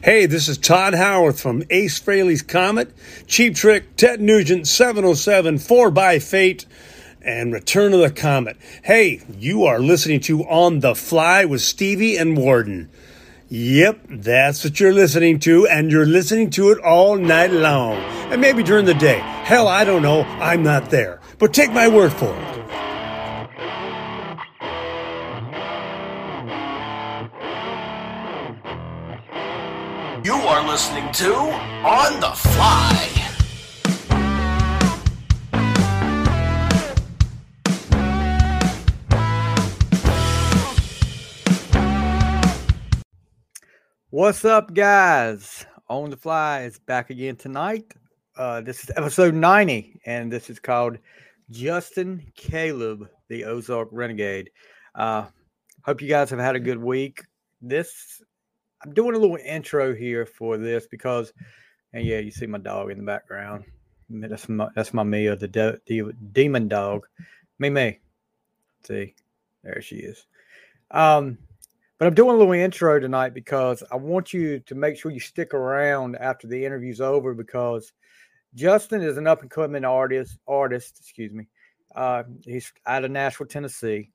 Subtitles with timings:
[0.00, 2.92] Hey, this is Todd Howarth from Ace Frehley's Comet,
[3.26, 6.66] Cheap Trick, Ted Nugent, 707, 4 by Fate,
[7.20, 8.56] and Return of the Comet.
[8.84, 12.88] Hey, you are listening to On the Fly with Stevie and Warden.
[13.48, 17.96] Yep, that's what you're listening to, and you're listening to it all night long.
[18.30, 19.18] And maybe during the day.
[19.18, 20.22] Hell, I don't know.
[20.22, 21.20] I'm not there.
[21.38, 22.58] But take my word for it.
[31.08, 33.28] Listening to On the Fly.
[44.10, 45.64] What's up, guys?
[45.88, 47.84] On the Fly is back again tonight.
[48.36, 50.98] Uh, this is episode 90, and this is called
[51.50, 54.50] Justin Kaleb, the Ozark Renegade.
[54.94, 55.26] Uh,
[55.84, 57.22] hope you guys have had a good week.
[57.62, 58.22] This
[58.82, 61.32] I'm doing a little intro here for this because,
[61.92, 63.64] and yeah, you see my dog in the background.
[64.08, 67.06] That's my that's my Mia, the, de- the demon dog.
[67.58, 67.98] Me, me.
[68.86, 69.14] See,
[69.64, 70.26] there she is.
[70.90, 71.38] Um,
[71.98, 75.20] but I'm doing a little intro tonight because I want you to make sure you
[75.20, 77.92] stick around after the interview's over because
[78.54, 80.38] Justin is an up and coming artist.
[80.46, 81.48] Artist, excuse me.
[81.94, 84.10] Uh, he's out of Nashville, Tennessee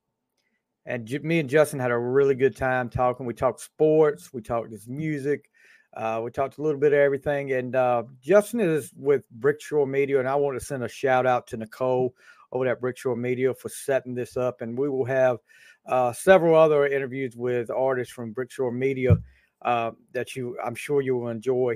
[0.85, 3.25] and me and Justin had a really good time talking.
[3.25, 5.49] We talked sports, we talked his music,
[5.95, 7.53] uh, we talked a little bit of everything.
[7.53, 11.47] And uh, Justin is with Brickshore Media, and I want to send a shout out
[11.47, 12.13] to Nicole
[12.51, 14.61] over at Brickshore Media for setting this up.
[14.61, 15.37] And we will have
[15.85, 19.17] uh, several other interviews with artists from Brickshore Media
[19.63, 21.75] uh, that you, I'm sure you will enjoy.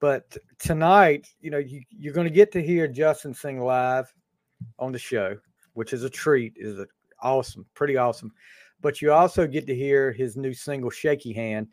[0.00, 4.12] But tonight, you know, you, you're going to get to hear Justin sing live
[4.78, 5.36] on the show,
[5.74, 6.54] which is a treat.
[6.56, 6.86] is a
[7.22, 8.32] awesome, pretty awesome.
[8.80, 11.68] But you also get to hear his new single, Shaky Hand.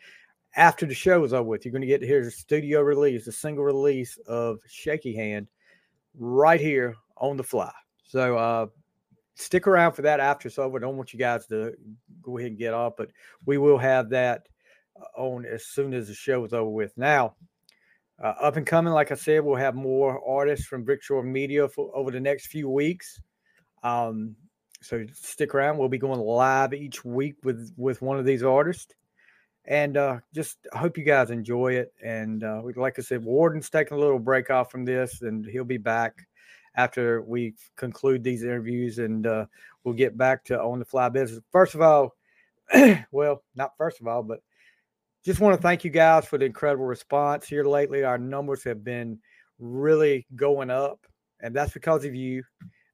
[0.56, 3.28] After the show is over with, you're going to get to hear the studio release,
[3.28, 5.48] a single release of Shaky Hand
[6.18, 7.72] right here on the fly.
[8.04, 8.68] So uh,
[9.36, 10.78] stick around for that after it's over.
[10.78, 11.74] I don't want you guys to
[12.22, 13.12] go ahead and get off, but
[13.46, 14.48] we will have that
[15.00, 16.98] uh, on as soon as the show is over with.
[16.98, 17.36] Now,
[18.22, 21.96] uh, up and coming, like I said, we'll have more artists from Brickshore Media for,
[21.96, 23.22] over the next few weeks.
[23.84, 24.36] Um,
[24.88, 25.78] so stick around.
[25.78, 28.96] We'll be going live each week with with one of these artists,
[29.66, 31.94] and uh, just hope you guys enjoy it.
[32.04, 35.66] And uh, like I said, Warden's taking a little break off from this, and he'll
[35.66, 36.14] be back
[36.76, 39.46] after we conclude these interviews, and uh,
[39.84, 41.42] we'll get back to on the fly business.
[41.52, 42.16] First of all,
[43.12, 44.40] well, not first of all, but
[45.26, 48.04] just want to thank you guys for the incredible response here lately.
[48.04, 49.20] Our numbers have been
[49.60, 51.06] really going up,
[51.42, 52.44] and that's because of you.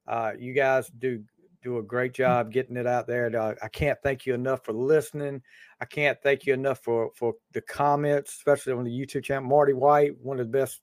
[0.06, 1.22] Uh, you guys do
[1.64, 3.34] do a great job getting it out there.
[3.34, 5.42] Uh, I can't thank you enough for listening.
[5.80, 9.48] I can't thank you enough for for the comments, especially on the YouTube channel.
[9.48, 10.82] Marty White, one of the best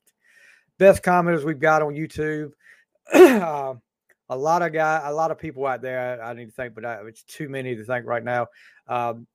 [0.78, 2.50] best commenters we've got on YouTube.
[3.14, 3.74] uh,
[4.28, 6.22] a lot of guy, a lot of people out there.
[6.22, 8.48] I, I need to thank, but I, it's too many to thank right now.
[8.88, 9.26] Um,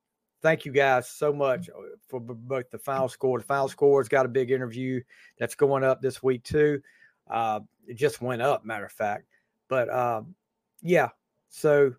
[0.41, 3.39] thank you guys so much uh, for both the final score.
[3.39, 5.01] The final score has got a big interview
[5.39, 6.81] that's going up this week too.
[7.29, 9.25] Uh, it just went up, matter of fact.
[9.69, 10.35] But um,
[10.81, 11.09] yeah,
[11.57, 11.91] so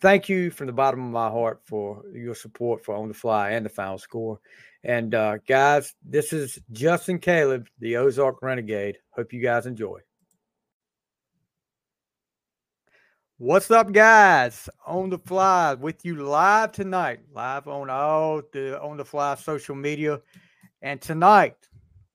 [0.00, 3.50] thank you from the bottom of my heart for your support for On the Fly
[3.50, 4.40] and the final score.
[4.82, 8.98] And uh, guys, this is Justin Kaleb, the Ozark Renegade.
[9.10, 10.00] Hope you guys enjoy.
[13.36, 14.68] What's up, guys?
[14.84, 19.76] On the fly with you live tonight, live on all the on the fly social
[19.76, 20.20] media.
[20.82, 21.54] And tonight,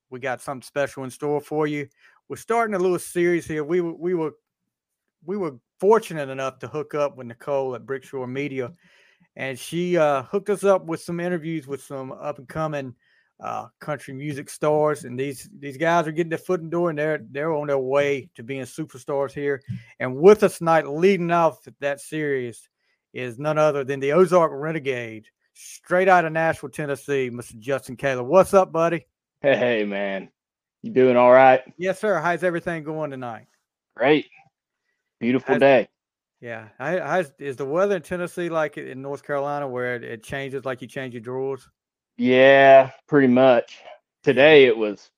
[0.10, 1.88] we got something special in store for you.
[2.28, 3.64] We're starting a little series here.
[3.64, 4.34] We were, we were
[5.26, 8.72] we were fortunate enough to hook up with Nicole at Brickshore Media,
[9.36, 12.96] and she uh, hooked us up with some interviews with some up and coming
[13.40, 15.04] uh, country music stars.
[15.04, 17.68] And these these guys are getting their foot in the door, and they're they're on
[17.68, 19.62] their way to being superstars here.
[20.00, 22.70] And with us tonight, leading off that series,
[23.14, 27.58] is none other than the Ozark Renegade, straight out of Nashville, Tennessee, Mr.
[27.60, 28.26] Justin Kaleb.
[28.26, 29.06] What's up, buddy?
[29.42, 30.30] Hey, man.
[30.82, 31.62] You doing all right?
[31.78, 32.20] Yes, sir.
[32.20, 33.46] How's everything going tonight?
[33.96, 34.26] Great.
[35.24, 35.88] Beautiful day.
[36.42, 36.68] Yeah.
[36.78, 40.66] I, I, is the weather in Tennessee like in North Carolina where it, it changes
[40.66, 41.68] like you change your drawers?
[42.18, 43.80] Yeah, pretty much.
[44.24, 45.10] Today it was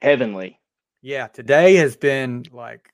[0.00, 0.60] heavenly.
[1.00, 2.88] Yeah, today has been like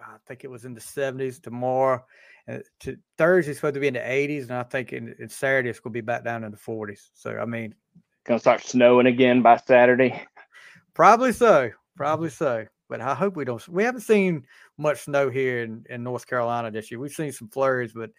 [0.00, 1.42] I think it was in the 70s.
[1.42, 2.02] Tomorrow,
[2.48, 5.68] uh, to Thursday's supposed to be in the 80s, and I think in, in Saturday
[5.68, 7.10] it's going to be back down in the 40s.
[7.12, 7.74] So I mean,
[8.24, 10.24] gonna start snowing again by Saturday.
[10.94, 11.70] Probably so.
[11.94, 13.66] Probably so but I hope we don't.
[13.68, 14.44] We haven't seen
[14.82, 17.00] much snow here in, in North Carolina this year.
[17.00, 18.10] We've seen some flurries, but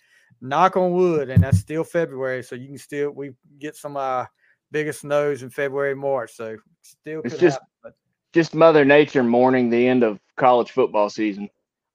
[0.41, 4.25] knock on wood, and that's still February, so you can still we get some uh,
[4.71, 6.31] biggest snows in February, March.
[6.33, 7.95] So still It's just- happen,
[8.33, 11.47] Just Mother Nature mourning the end of college football season.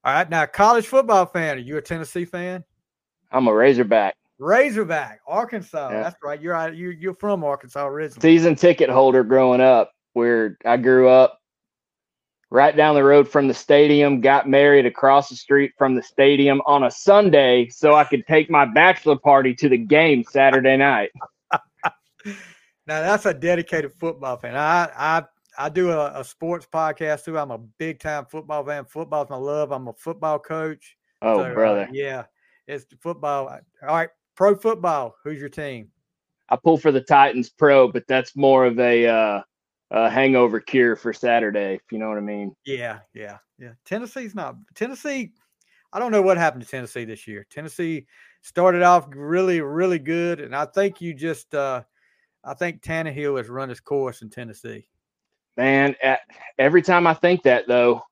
[0.05, 0.31] all right.
[0.31, 2.63] Now, college football fan, are you a Tennessee fan?
[3.33, 5.91] I'm a Razorback Razorback, Arkansas.
[5.91, 6.03] Yeah.
[6.05, 6.41] That's right.
[6.41, 6.77] You're out.
[6.77, 8.21] You you're from Arkansas originally.
[8.21, 11.38] season ticket holder growing up, where I grew up
[12.51, 16.61] right down the road from the stadium, got married across the street from the stadium
[16.67, 21.11] on a Sunday so I could take my bachelor party to the game Saturday night.
[22.87, 24.57] Now that's a dedicated football fan.
[24.57, 25.23] I I
[25.59, 27.39] I do a, a sports podcast too.
[27.39, 28.87] I'm a big time football fan.
[28.87, 29.73] Football's my love.
[29.73, 30.97] I'm a football coach.
[31.21, 31.89] Oh, So, uh, brother.
[31.93, 32.25] yeah,
[32.67, 33.49] it's football.
[33.49, 35.15] All right, pro football.
[35.23, 35.89] Who's your team?
[36.49, 39.43] I pull for the Titans Pro, but that's more of a, uh,
[39.91, 42.55] a hangover cure for Saturday, if you know what I mean.
[42.65, 43.73] Yeah, yeah, yeah.
[43.85, 45.33] Tennessee's not Tennessee.
[45.93, 47.47] I don't know what happened to Tennessee this year.
[47.49, 48.07] Tennessee
[48.43, 51.83] started off really, really good, and I think you just, uh
[52.45, 54.89] I think Tannehill has run his course in Tennessee.
[55.57, 56.21] Man, at,
[56.59, 58.03] every time I think that, though,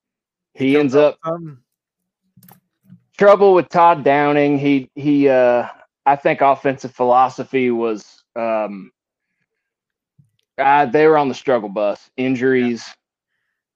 [0.55, 1.59] he ends up something.
[3.17, 4.59] trouble with Todd Downing.
[4.59, 5.69] He he uh
[6.07, 8.91] I think offensive philosophy was um
[10.59, 12.11] uh, they were on the struggle bus.
[12.17, 12.85] Injuries.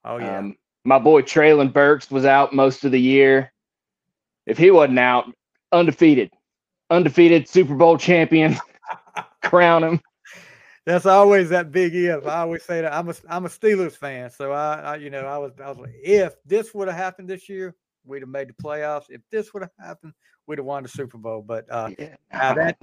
[0.05, 3.53] Oh yeah, Um my boy Treylon Burks was out most of the year.
[4.47, 5.27] If he wasn't out,
[5.73, 6.31] undefeated.
[6.89, 8.57] Undefeated Super Bowl champion.
[9.43, 10.01] Crown him.
[10.87, 12.27] that's always that big if.
[12.27, 15.21] I always say that I'm a I'm a Steelers fan, so I, I you know
[15.27, 17.75] I was I was like if this would have happened this year,
[18.05, 19.05] we'd have made the playoffs.
[19.11, 20.13] If this would have happened,
[20.47, 21.43] we'd have won the Super Bowl.
[21.43, 22.79] But uh, Yeah, that-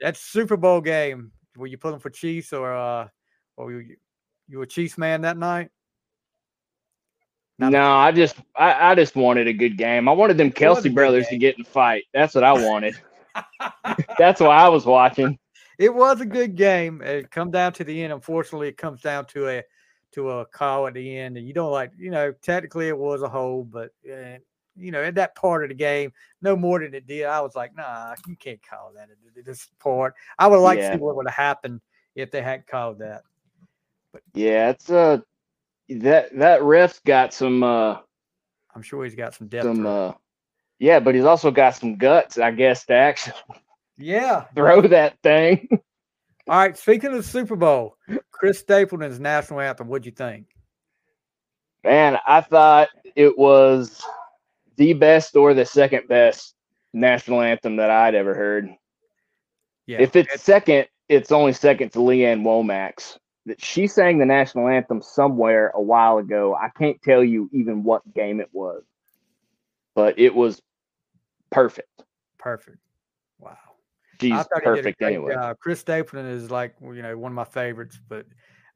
[0.00, 3.08] that Super Bowl game, were you pulling for Chiefs or uh
[3.66, 3.96] were you
[4.48, 5.70] you a Chiefs man that night?
[7.58, 10.08] Not- No, I just I, I just wanted a good game.
[10.08, 12.04] I wanted them Kelce brothers to get in the fight.
[12.14, 12.94] That's what I wanted.
[14.18, 15.38] That's why I was watching.
[15.78, 17.02] It was a good game.
[17.02, 18.12] It come down to the end.
[18.12, 19.62] Unfortunately, it comes down to a
[20.12, 23.22] to a call at the end, and you don't like you know technically it was
[23.22, 24.38] a hold, but uh,
[24.76, 26.12] you know at that part of the game,
[26.42, 27.26] no more than it did.
[27.26, 30.14] I was like, nah, you can't call that at this part.
[30.38, 31.80] I would like to see what would have happened
[32.14, 33.22] if they hadn't called that.
[34.34, 35.18] Yeah, it's uh
[35.88, 37.98] that that ref's got some uh
[38.74, 39.64] I'm sure he's got some depth.
[39.64, 40.12] some uh
[40.78, 43.34] yeah, but he's also got some guts, I guess, to actually
[43.96, 44.44] yeah.
[44.54, 45.68] throw that thing.
[46.48, 46.76] All right.
[46.78, 47.96] Speaking of the Super Bowl,
[48.30, 49.88] Chris Stapleton's national anthem.
[49.88, 50.46] What'd you think?
[51.84, 54.00] Man, I thought it was
[54.76, 56.54] the best or the second best
[56.92, 58.70] national anthem that I'd ever heard.
[59.86, 59.98] Yeah.
[60.00, 63.18] If it's second, it's only second to Lee Ann Womack's.
[63.48, 66.54] That she sang the national anthem somewhere a while ago.
[66.54, 68.82] I can't tell you even what game it was,
[69.94, 70.60] but it was
[71.50, 72.04] perfect.
[72.38, 72.78] perfect.
[73.38, 73.56] Wow.
[74.20, 75.34] She's I thought he did a perfect great anyway.
[75.34, 75.56] job.
[75.60, 78.26] Chris Stapleton is like you know one of my favorites, but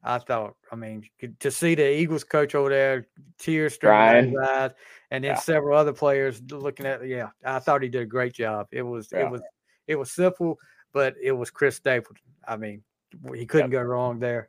[0.03, 1.09] I thought I mean
[1.41, 3.07] to see the Eagles coach over there,
[3.39, 4.71] tears streaming his eyes,
[5.11, 5.39] and then Yeah.
[5.39, 8.69] several other players looking at yeah, I thought he did a great job.
[8.73, 9.27] It was Yeah.
[9.27, 9.43] it was
[9.87, 10.59] it was simple,
[10.93, 12.23] but it was Chris Stapleton.
[12.49, 12.83] I mean,
[13.35, 14.49] he couldn't go wrong there.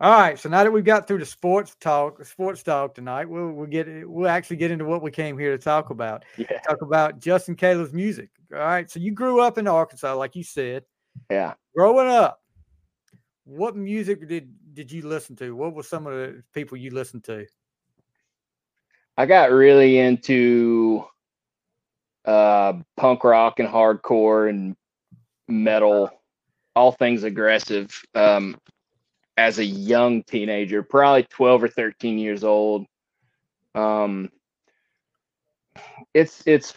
[0.00, 3.50] All right, so now that we've got through the sports talk, sports talk tonight, we'll
[3.50, 6.82] we'll get we'll actually get into what we came here to talk about Yeah, talk
[6.82, 8.30] about Justin Kaleb's music.
[8.52, 8.88] All right.
[8.88, 10.84] So you grew up in Arkansas, like you said.
[11.28, 11.54] yeah.
[11.74, 12.40] Growing up,
[13.42, 15.56] what music did did you listen to?
[15.56, 17.46] What were some of the people you listened to?
[19.16, 21.04] I got really into
[22.24, 24.76] uh, punk rock and hardcore and
[25.48, 26.08] metal,
[26.76, 27.90] all things aggressive.
[28.14, 28.56] Um,
[29.38, 32.84] as a young teenager, probably twelve or thirteen years old.
[33.74, 34.30] Um,
[36.12, 36.74] it's it's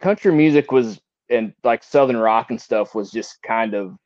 [0.00, 3.96] country music was and like southern rock and stuff was just kind of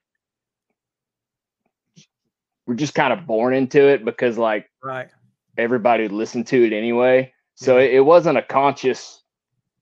[2.67, 5.09] we're just kind of born into it because like Right.
[5.57, 7.33] everybody listened to it anyway.
[7.55, 7.85] So Yeah.
[7.85, 9.23] it, it wasn't a conscious,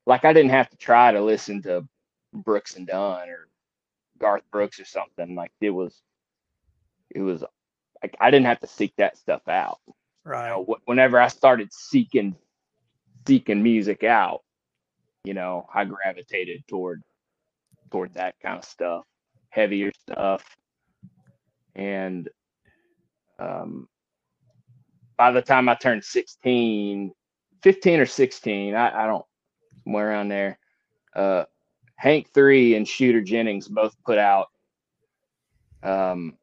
[0.07, 1.87] like I didn't have to try to listen to
[2.33, 3.49] Brooks and Dunn or
[4.19, 5.35] Garth Brooks or something.
[5.35, 6.01] Like it was,
[7.11, 7.45] it was
[8.03, 9.79] like I didn't have to seek that stuff out.
[9.87, 9.95] You
[10.25, 10.49] Right.
[10.49, 12.37] know, wh- whenever I started seeking,
[13.29, 14.43] seeking music out,
[15.25, 17.03] you know, I gravitated toward,
[17.93, 19.05] toward that kind of stuff,
[19.51, 20.45] heavier stuff,
[21.77, 22.29] and
[23.41, 23.89] um,
[25.19, 27.13] by the time I turned 16,
[27.63, 29.27] 15 or 16, I, I don't,
[29.85, 30.59] somewhere around there,
[31.17, 31.45] uh,
[31.97, 34.49] Hank 3 and Shooter Jennings both put out,
[35.83, 36.37] um,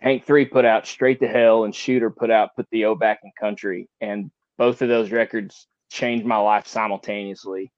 [0.00, 3.20] Hank 3 put out Straight to Hell and Shooter put out Put the O Back
[3.24, 3.88] in Country.
[4.00, 7.72] And both of those records changed my life simultaneously.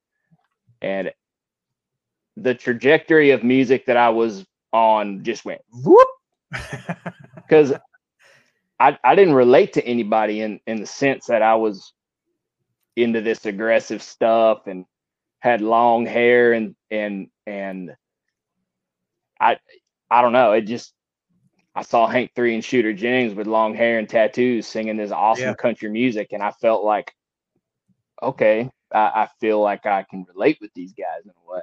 [0.80, 1.12] And
[2.37, 6.09] the trajectory of music that I was on just went whoop
[7.37, 7.73] because
[8.78, 11.92] I I didn't relate to anybody in in the sense that I was
[12.97, 14.85] into this aggressive stuff and
[15.40, 17.92] had long hair and and and
[19.40, 19.59] I
[20.11, 20.52] I don't know.
[20.52, 20.92] It just
[21.78, 25.44] I saw Hank Three and Shooter Jennings with long hair and tattoos singing this awesome
[25.44, 25.54] Yeah.
[25.54, 27.14] country music, and I felt like,
[28.20, 31.62] okay, I, I feel like I can relate with these guys in a way.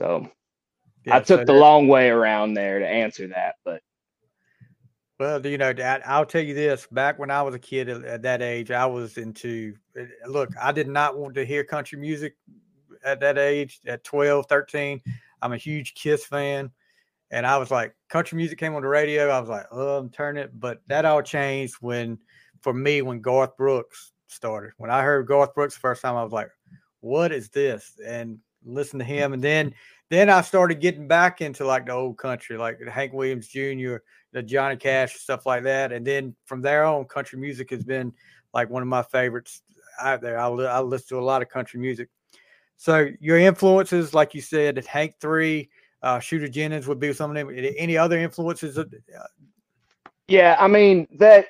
[0.00, 0.30] So
[1.04, 3.82] Yeah, I so took the long way around there to answer that, but
[5.20, 6.86] Well, you know, Dad, I'll tell you this.
[6.90, 10.48] Back when I was a kid at, at that age, I was into eh, look,
[10.58, 12.34] I did not want to hear country music
[13.04, 15.02] at that age, at 12, 13.
[15.42, 16.70] I'm a huge Kiss fan.
[17.30, 19.28] And I was like, country music came on the radio.
[19.28, 20.58] I was like, oh, I'm turning it.
[20.58, 22.18] But that all changed when,
[22.60, 24.72] for me, when Garth Brooks started.
[24.76, 26.50] When I heard Garth Brooks the first time, I was like,
[27.00, 27.98] what is this?
[28.06, 29.32] And listen to him.
[29.32, 29.74] And then,
[30.10, 33.96] then I started getting back into like the old country, like Hank Williams Jr.,
[34.32, 35.92] the Johnny Cash stuff like that.
[35.92, 38.12] And then from there on, country music has been
[38.52, 39.62] like one of my favorites
[40.00, 40.38] out there.
[40.38, 42.08] I, I listen to a lot of country music.
[42.76, 45.70] So your influences, like you said, Hank Three,
[46.04, 47.48] uh, Shooter Jennings would be some of them.
[47.78, 48.76] Any- other influences?
[48.76, 49.24] Of, uh,
[50.28, 51.46] Yeah, I mean that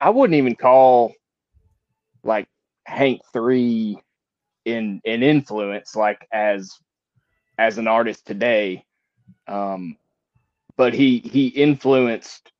[0.00, 1.14] I wouldn't even call
[2.22, 2.46] like
[2.84, 3.98] Hank three
[4.66, 6.78] in in influence like as
[7.58, 8.84] as an artist today.
[9.48, 9.96] Um
[10.76, 12.52] but he he influenced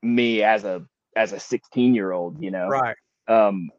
[0.00, 2.68] me as a as a 16 year old, you know.
[2.68, 2.96] right.
[3.26, 3.70] Um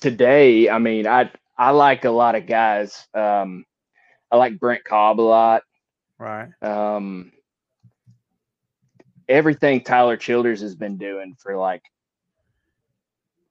[0.00, 3.06] today, I mean I I like a lot of guys.
[3.12, 3.66] Um
[4.30, 5.62] I like Brent Cobb a lot.
[6.18, 6.50] Right.
[6.62, 7.32] um
[9.28, 11.82] everything Tyler Childers has been doing for like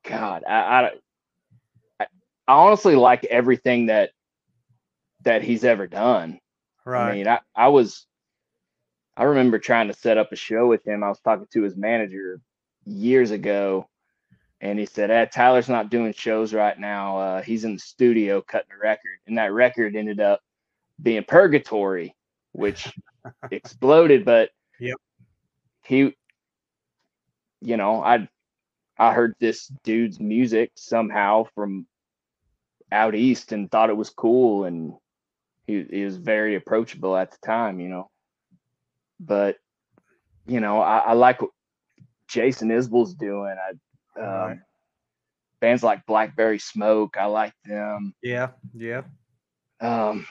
[0.04, 0.92] God, I,
[2.00, 2.06] I
[2.48, 4.12] I honestly like everything that
[5.24, 6.40] that he's ever done.
[6.86, 7.10] Right.
[7.10, 8.06] I mean, I, I was
[9.16, 11.04] I remember trying to set up a show with him.
[11.04, 12.40] I was talking to his manager
[12.86, 13.88] years ago
[14.62, 17.18] and he said, eh, Tyler's not doing shows right now.
[17.18, 19.20] Uh, he's in the studio cutting a record.
[19.28, 20.42] And that record ended up
[21.02, 22.16] being Purgatory,
[22.54, 22.92] which
[23.52, 24.98] exploded, but Yep.
[25.84, 26.16] he
[27.62, 28.28] you know, I
[28.98, 31.86] I heard this dude's music somehow from
[32.92, 34.94] out east and thought it was cool and
[35.68, 38.10] he, he was very approachable at the time, you know.
[39.20, 39.58] But
[40.48, 41.52] you know, I, I like what
[42.28, 43.56] Jason Isbell's doing.
[43.58, 44.58] I um, Right.
[45.62, 48.14] bands like Blackberry Smoke, I like them.
[48.24, 48.50] yeah.
[48.74, 49.02] Yeah.
[49.82, 50.26] Um,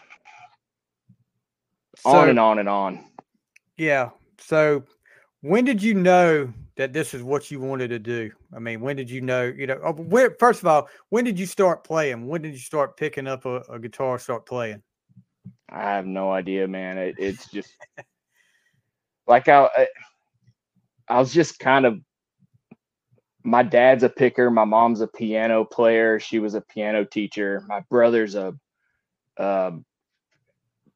[1.99, 3.05] So, on and on and on.
[3.76, 4.11] Yeah.
[4.38, 4.85] So
[5.40, 8.31] when did you know that this is what you wanted to do?
[8.55, 11.38] I mean, when did you know, you know, oh, where, first of all, when did
[11.38, 12.26] you start playing?
[12.26, 14.83] When did you start picking up a, a guitar, start playing?
[15.69, 16.99] I have no idea, man.
[16.99, 17.73] It, it's just
[19.26, 19.87] like I, I,
[21.09, 21.99] I was just kind of.
[23.45, 24.50] My dad's a picker.
[24.50, 26.19] My mom's a piano player.
[26.21, 27.62] She was a piano teacher.
[27.67, 28.49] My brother's a.
[29.38, 29.85] Um,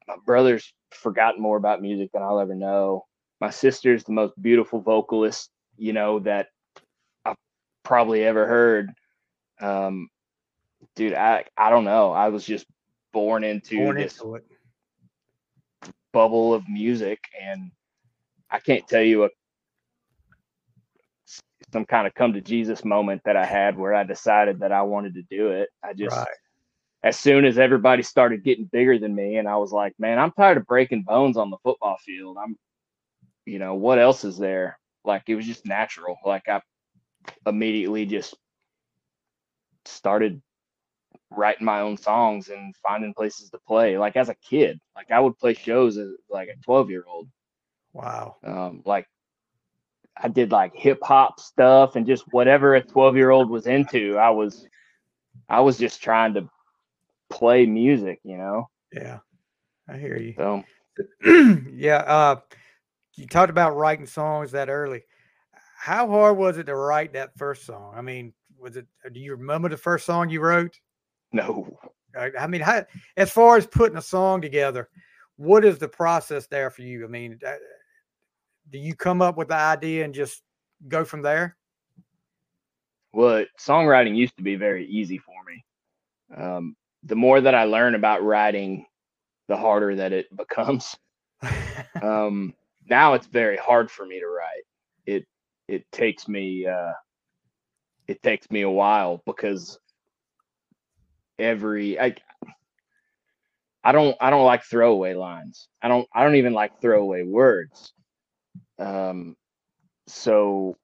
[0.09, 3.07] my brother's forgotten more about music than I'll ever know.
[3.41, 6.49] My sister's the most beautiful vocalist, you know, that
[7.25, 7.37] I've
[7.85, 8.91] probably ever heard.
[9.61, 10.09] Um,
[10.97, 12.13] dude, I I don't know.
[12.13, 12.67] I was just
[13.13, 14.45] born into Born this into it.
[16.13, 17.71] bubble of music and
[18.51, 19.31] I can't tell you a
[21.73, 24.83] some kind of come to Jesus moment that I had where I decided that I
[24.83, 25.71] wanted to do it.
[25.83, 26.29] I just Right.
[27.03, 30.33] As soon as everybody started getting bigger than me and I was like, man, I'm
[30.33, 32.37] tired of breaking bones on the football field.
[32.43, 32.57] I'm
[33.45, 34.79] you know, what else is there?
[35.05, 36.17] Like it was just natural.
[36.25, 36.61] Like I
[37.47, 38.37] immediately just
[39.85, 40.41] started
[41.31, 43.99] writing my own songs and finding places to play.
[43.99, 47.29] Like as a kid, like I would play shows as like a 12 year old.
[47.93, 48.37] Wow.
[48.45, 49.07] Um, like
[50.17, 54.19] I did like hip hop stuff and just whatever a 12 year old was into.
[54.19, 54.67] I was,
[55.49, 56.49] I was just trying to
[57.33, 58.69] play music, you know?
[58.93, 59.19] Yeah.
[59.89, 60.35] I hear you.
[60.37, 60.65] So
[61.73, 61.97] yeah.
[62.07, 62.37] Uh,
[63.15, 65.03] you talked about writing songs that early.
[65.79, 67.95] How hard was it to write that first song?
[67.97, 70.79] I mean, was it, do you remember the first song you wrote?
[71.33, 71.67] no,
[72.17, 72.85] I I mean, how,
[73.17, 74.89] as far as putting a song together,
[75.37, 77.05] what is the process there for you?
[77.05, 77.55] I mean, uh,
[78.71, 80.43] do you come up with the idea and just
[80.89, 81.57] go from there?
[83.13, 85.65] well, songwriting used to be very easy for me.
[86.37, 88.87] Um, the more that I learn about writing,
[89.49, 90.97] the harder that it becomes.
[92.03, 92.55] um,
[92.89, 94.65] now it's very hard for me to write.
[95.07, 95.27] It
[95.69, 96.93] it takes me uh,
[98.07, 99.79] it takes me a while because
[101.39, 102.15] every I
[103.85, 105.69] I don't I don't like throwaway lines.
[105.83, 107.93] I don't I don't even like throwaway words.
[108.79, 109.37] Um,
[110.07, 110.77] so,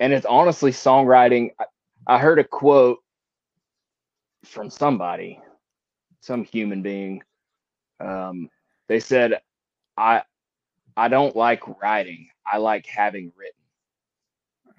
[0.00, 1.50] and it's honestly songwriting.
[1.58, 1.64] I,
[2.06, 2.98] I heard a quote
[4.46, 5.40] from somebody,
[6.20, 7.22] some human being.
[8.00, 8.48] Um,
[8.88, 9.40] they said,
[9.96, 10.22] "I,
[10.96, 12.28] I don't like writing.
[12.50, 13.52] I like having written."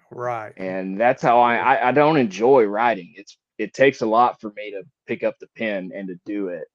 [0.09, 0.53] Right.
[0.55, 3.13] and that's how I, I I don't enjoy writing.
[3.17, 6.47] It's it takes a lot for me to pick up the pen and to do
[6.47, 6.67] it,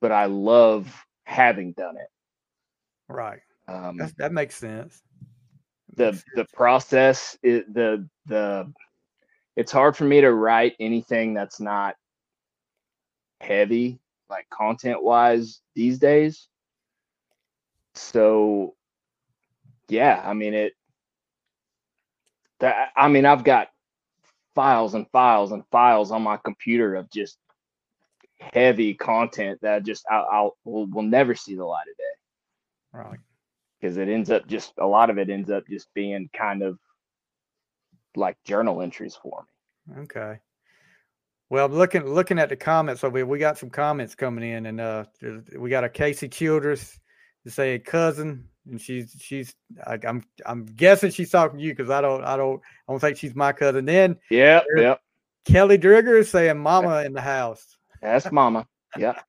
[0.00, 0.92] but I love
[1.24, 2.08] having done it.
[3.08, 3.40] Right.
[3.68, 5.02] Um, That's, that makes sense.
[5.96, 8.72] the the process is the the
[9.56, 11.94] it's hard for me to write anything that's not
[13.42, 16.48] heavy like content wise these days.
[17.94, 18.74] So
[19.88, 20.74] yeah, I mean it
[22.60, 23.68] that I mean I've got
[24.54, 27.38] files and files and files on my computer of just
[28.40, 32.04] heavy content that I just I'll, I'll will, will never see the light of day
[32.92, 33.20] Right.
[33.80, 36.78] because it ends up just a lot of it ends up just being kind of
[38.16, 40.02] like journal entries for me.
[40.02, 40.38] Okay.
[41.52, 44.64] Well, I'm looking looking at the comments, so we, we got some comments coming in,
[44.64, 45.04] and uh,
[45.58, 46.98] we got a Casey Childress
[47.44, 49.54] to say a cousin, and she's she's
[49.86, 53.00] I, I'm I'm guessing she's talking to you because I don't I don't I don't
[53.00, 53.84] think she's my cousin.
[53.84, 55.02] Then yeah, yep.
[55.44, 57.76] Kelly Drigger is saying mama in the house.
[58.00, 58.66] That's mama.
[58.96, 59.20] Yeah.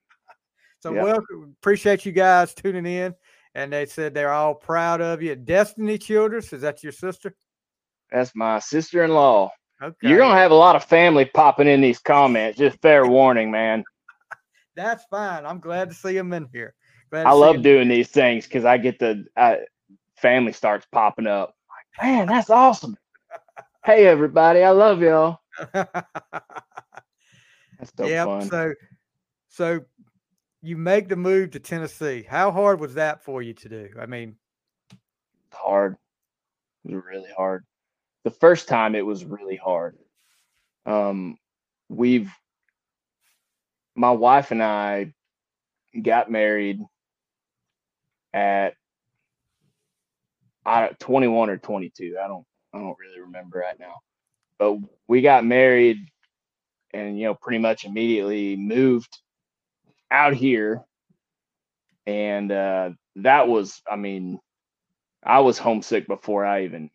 [0.80, 1.04] So Yeah.
[1.04, 3.16] welcome, appreciate you guys tuning in,
[3.56, 5.36] and they said they're all proud of you.
[5.36, 7.36] Destiny Childress, is that your sister?
[8.12, 9.52] That's my sister in law.
[9.82, 12.58] Okay, You're gonna have a lot of family popping in these comments.
[12.58, 13.84] Just fair warning, man.
[14.76, 15.46] that's fine.
[15.46, 16.74] I'm glad to see them in here.
[17.10, 19.60] Glad I love doing these things because I get the I,
[20.18, 21.56] family starts popping up.
[21.70, 22.98] Like, man, that's awesome.
[23.86, 25.40] hey everybody, I love y'all.
[27.84, 28.26] That's so yep.
[28.26, 28.50] fun.
[28.50, 28.74] So,
[29.50, 29.80] so
[30.62, 32.26] you make the move to Tennessee.
[32.28, 33.90] How hard was that for you to do?
[34.00, 34.38] I mean,
[35.52, 35.98] hard.
[36.86, 37.66] It was really hard.
[38.24, 39.98] The first time it was really hard.
[40.86, 41.38] Um,
[41.90, 42.32] we've
[43.96, 45.14] my wife and I
[46.02, 46.80] got married
[48.34, 48.76] at
[50.66, 52.18] I don't- 21 or 22.
[52.24, 53.96] I don't I don't really remember right now.
[54.58, 55.98] But we got married
[56.94, 59.20] and you know pretty much immediately moved
[60.10, 60.82] out here
[62.06, 64.40] and uh that was I mean
[65.24, 66.90] I was homesick before I even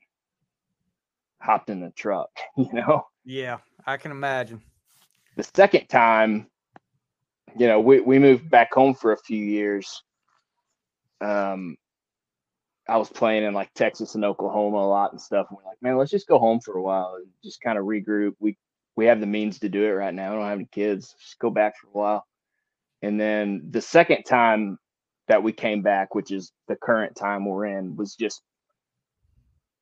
[1.40, 3.06] hopped in the truck, you know.
[3.24, 4.62] yeah, I can imagine.
[5.36, 6.48] The second time,
[7.56, 10.02] you know, we, we moved back home for a few years.
[11.20, 11.76] Um
[12.88, 15.46] I was playing in like Texas and Oklahoma a lot and stuff.
[15.50, 17.84] And we're like, man, let's just go home for a while and just kind of
[17.84, 18.32] regroup.
[18.40, 18.56] We
[18.96, 20.30] we have the means to do it right now.
[20.30, 21.14] We don't have any kids.
[21.20, 22.26] Just go back for a while.
[23.02, 24.78] And then the second time
[25.28, 28.42] that we came back, which is the current time we're in, was just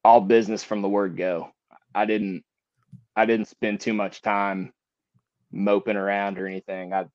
[0.06, 1.50] all business from the word go.
[1.92, 2.44] I didn't
[3.16, 4.72] I didn't spend too much time
[5.50, 6.92] moping around or anything.
[6.92, 7.06] I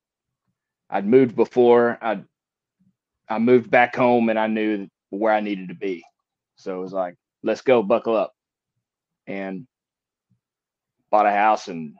[0.90, 1.98] I'd moved before.
[2.02, 2.22] I
[3.30, 6.04] I moved back home and I knew where I needed to be.
[6.56, 8.34] So it was like, let's go, buckle up.
[9.26, 9.66] And
[11.10, 11.94] bought a house and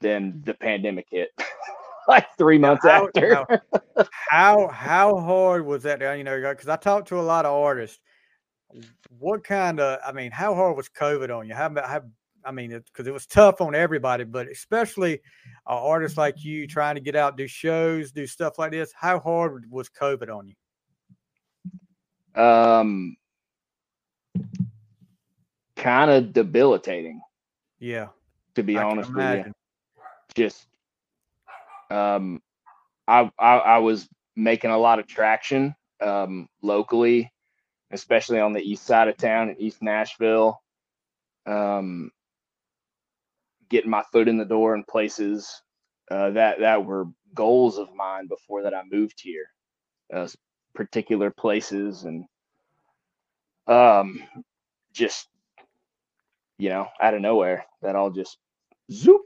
[0.00, 1.30] then the pandemic hit
[2.08, 3.28] like three months How, after.
[3.28, 3.46] now,
[4.28, 6.00] how how hard was that?
[6.18, 8.00] You know, because I talked to a lot of artists.
[9.18, 9.98] What kind of?
[10.06, 11.54] I mean, how hard was COVID on you?
[11.54, 12.02] How about how?
[12.44, 15.20] I mean, because it, was tough on everybody, but especially
[15.68, 18.92] uh, artists like you trying to get out, do shows, do stuff like this.
[18.92, 20.54] How hard was COVID on you?
[22.34, 23.16] um
[25.76, 27.20] kind of debilitating
[27.78, 28.08] Yeah,
[28.54, 29.52] to be I honest with you
[30.34, 30.66] just
[31.90, 32.40] um
[33.06, 37.30] I, I i was making a lot of traction um locally
[37.92, 40.60] especially on the east side of town in east nashville
[41.46, 42.10] um
[43.68, 45.62] getting my foot in the door in places
[46.10, 49.46] uh, that that were goals of mine before that i moved here
[50.12, 50.28] uh,
[50.74, 52.24] particular places and
[53.66, 54.22] um
[54.92, 55.28] just
[56.58, 58.38] you know out of nowhere that all just
[58.90, 59.22] zoop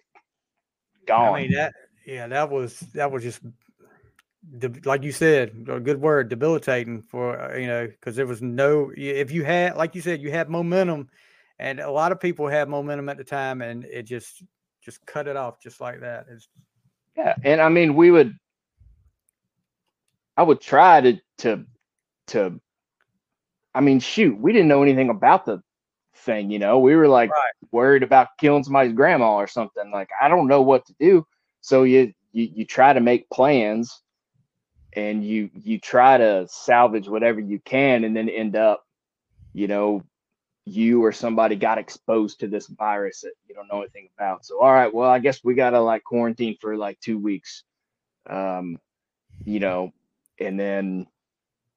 [1.06, 1.72] gone I mean that.
[2.06, 3.40] Yeah, that was that was just
[4.84, 8.92] like you said, a good word, debilitating for uh, you know because there was no.
[8.96, 11.08] If you had, like you said, you had momentum,
[11.58, 14.42] and a lot of people had momentum at the time, and it just
[14.82, 16.26] just cut it off just like that.
[16.30, 16.48] It's,
[17.16, 18.34] Yeah, and I mean, we would.
[20.36, 21.64] I would try to to
[22.28, 22.60] to.
[23.74, 25.60] I mean, shoot, we didn't know anything about the
[26.14, 26.50] thing.
[26.50, 27.52] You know, we were like Right.
[27.72, 29.90] worried about killing somebody's grandma or something.
[29.90, 31.26] Like, I don't know what to do.
[31.60, 34.02] So you you you try to make plans,
[34.96, 38.84] and you you try to salvage whatever you can, and then end up
[39.54, 40.02] you know,
[40.66, 44.44] you or somebody got exposed to this virus that you don't know anything about.
[44.44, 47.64] So, all right, well, I guess we got to like quarantine for like two weeks.
[48.28, 48.78] Um,
[49.44, 49.92] you know,
[50.40, 51.06] and then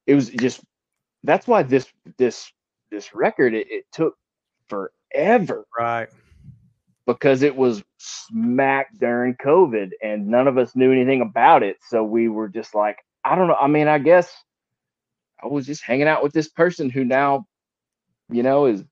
[0.07, 0.61] it was just
[1.23, 2.51] that's why this this
[2.91, 4.17] this record it, it took
[4.67, 6.09] forever Right.
[7.05, 11.77] because it was smack during COVID and none of us knew anything about it.
[11.87, 12.97] So we were just like,
[13.29, 13.55] I don't know.
[13.59, 14.33] I mean, I guess
[15.43, 17.45] I was just hanging out with this person who now,
[18.31, 18.83] you know, is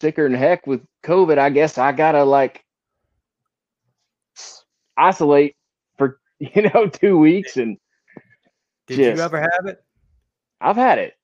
[0.00, 1.38] sicker than heck with COVID.
[1.38, 2.64] I guess I gotta like
[4.96, 5.54] isolate
[5.96, 7.78] for you know two weeks, and
[8.86, 9.16] Did Yes.
[9.16, 9.82] you ever have it?
[10.60, 11.14] I've had it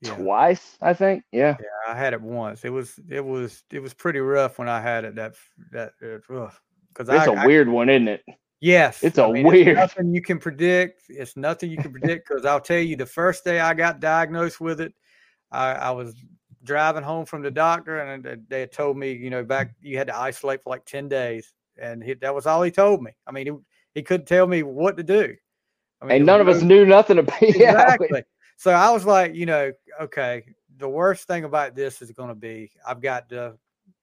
[0.00, 0.14] Yeah.
[0.16, 0.76] twice.
[0.80, 1.56] I think, yeah.
[1.60, 2.64] Yeah, I had it once.
[2.64, 5.14] It was it was it was pretty rough when I had it.
[5.16, 5.34] That
[5.72, 6.18] that uh,
[6.88, 8.24] because It's I, a I- weird one, isn't it?
[8.60, 11.02] Yes, it's a I mean, weird- nothing you can predict.
[11.08, 14.60] It's nothing you can predict because I'll tell you, the first day I got diagnosed
[14.60, 14.94] with it,
[15.50, 16.14] I, I was
[16.64, 20.08] driving home from the doctor and they- had told me, you know, back you had
[20.08, 23.12] to isolate for like ten days, and he, that was all he told me.
[23.26, 23.52] I mean, he,
[23.94, 25.34] he couldn't tell me what to do.
[26.00, 28.22] I mean, And none of us no- knew nothing about yeah, exactly.
[28.56, 30.44] So I was like, you know, okay,
[30.78, 33.54] the worst thing about this is going to be I've got to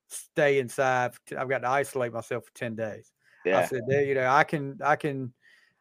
[0.09, 1.11] stay inside.
[1.37, 3.11] I've got to isolate myself for 10 days.
[3.53, 5.33] I said, "There, you know, I can, I can,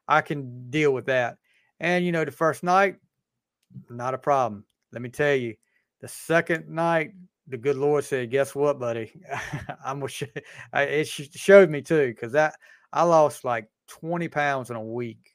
[0.06, 1.38] I can deal with that.
[1.80, 2.96] And, you know, the first night,
[3.90, 4.64] not a problem.
[4.92, 5.54] Let me tell you,
[6.00, 7.12] the second night,
[7.48, 9.12] the good Lord said, guess what, buddy?
[9.84, 10.24] I'm gonna, sh-
[10.72, 12.56] I- it sh- showed me too, because that
[12.92, 15.34] I lost like 20 pounds in a week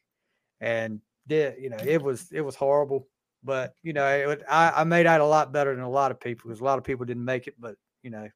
[0.61, 3.07] and did, you know, it was, it was horrible,
[3.43, 6.19] but you know, it, I, I made out a lot better than a lot of
[6.19, 8.27] people because a lot of people didn't make it, but you know,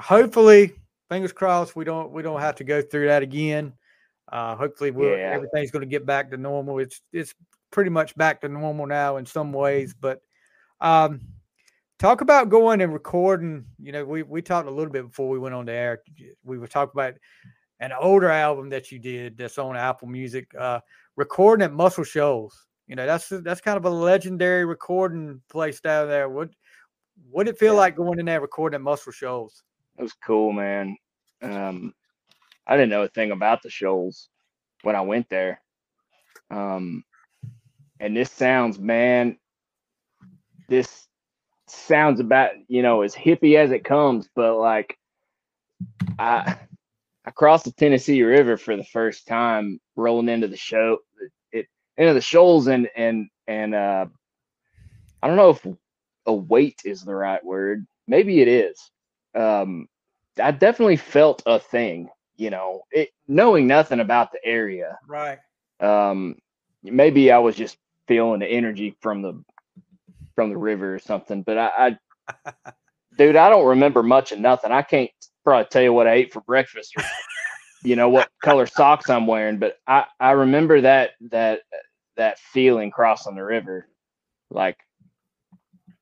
[0.00, 0.72] hopefully
[1.08, 3.72] fingers crossed we don't we don't have to go through that again.
[4.32, 5.30] Uh hopefully we'll, Yeah.
[5.32, 6.78] everything's going to get back to normal.
[6.78, 7.34] It's it's
[7.70, 10.20] pretty much back to normal now in some ways but
[10.80, 11.20] um
[11.98, 13.64] talk about going and recording.
[13.78, 16.02] You know we we talked a little bit before we went on the air.
[16.44, 17.14] We were talking about
[17.80, 20.80] an older album that you did that's on apple music uh
[21.16, 22.66] recording at muscle shoals.
[22.88, 26.28] You know that's that's kind of a legendary recording place down there.
[26.28, 26.50] What
[27.30, 27.80] what did it feel Yeah.
[27.80, 29.62] like going in there recording at muscle shoals
[29.98, 30.96] It was cool, man.
[31.42, 31.94] Um,
[32.66, 34.28] I didn't know a thing about the shoals
[34.82, 35.60] when I went there.
[36.50, 37.04] Um,
[38.00, 39.38] and this sounds, man,
[40.68, 41.06] this
[41.66, 44.98] sounds about, you know, as hippie as it comes, but like
[46.18, 46.56] I
[47.24, 50.98] I crossed the Tennessee River for the first time rolling into the show
[51.52, 54.06] it into the shoals and and and uh
[55.22, 55.66] I don't know if
[56.26, 57.86] a weight is the right word.
[58.06, 58.78] Maybe it is
[59.36, 59.88] um,
[60.42, 64.98] I definitely felt a thing, you know, it, knowing nothing about the area.
[65.06, 65.38] Right.
[65.80, 66.36] Um,
[66.82, 69.42] maybe I was just feeling the energy from the
[70.34, 71.42] from the river or something.
[71.42, 71.96] But I,
[72.46, 72.62] I
[73.18, 74.72] dude, I don't remember much of nothing.
[74.72, 75.10] I can't
[75.44, 77.04] probably tell you what I ate for breakfast or
[77.82, 79.58] you know what color socks I'm wearing.
[79.58, 81.60] But I I remember that that
[82.16, 83.88] that feeling crossing the river,
[84.50, 84.78] like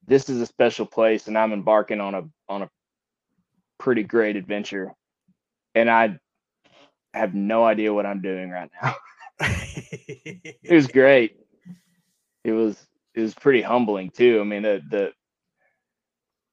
[0.06, 2.70] this is a special place, and I'm embarking on a on a
[3.78, 4.92] pretty great adventure,
[5.74, 6.18] and I
[7.12, 8.96] have no idea what I'm doing right now.
[9.40, 11.36] It was great.
[12.44, 12.76] It was
[13.14, 14.40] it was pretty humbling too.
[14.40, 15.12] I mean, the the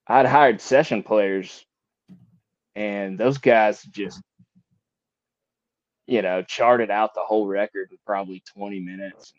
[0.07, 1.65] I'd hired session players,
[2.75, 4.21] and those guys just
[6.07, 9.33] you know charted out the whole record in probably 20 minutes,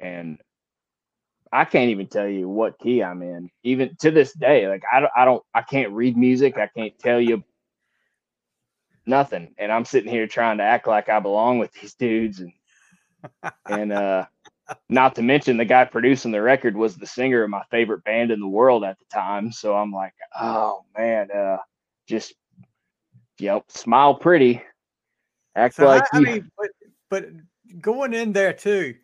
[0.00, 0.40] and
[1.52, 3.50] I can't even tell you what key I'm in.
[3.64, 6.56] Even to this day, like I don't, I don't, I can't read music.
[6.58, 7.42] I can't tell you
[9.06, 9.54] nothing.
[9.58, 12.52] And I'm sitting here trying to act like I belong with these dudes, and
[13.68, 14.26] and uh,
[14.88, 18.30] not to mention the guy producing the record was the singer of my favorite band
[18.30, 19.52] in the world at the time.
[19.52, 21.58] So I'm like, oh man, uh,
[22.06, 22.34] just
[23.38, 24.62] yep, smile pretty,
[25.56, 26.70] act So like I, I mean, but
[27.08, 27.26] but
[27.80, 28.94] going in there too,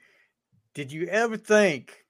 [0.74, 2.04] did you ever think,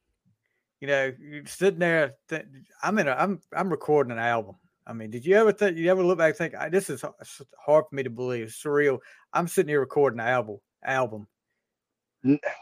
[0.81, 2.45] you know, you're sitting there, th-
[2.83, 4.57] I'm in a, I'm I'm recording an album.
[4.87, 7.03] I mean, did you ever think you ever look back and think "I- this is
[7.03, 8.99] hard for me to believe, it's surreal.
[9.33, 11.27] I'm sitting here recording an album album.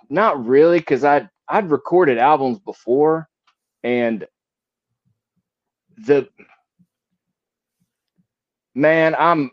[0.09, 3.29] not really because i'd i'd recorded albums before
[3.83, 4.27] and
[6.07, 6.27] the
[8.75, 9.51] man i'm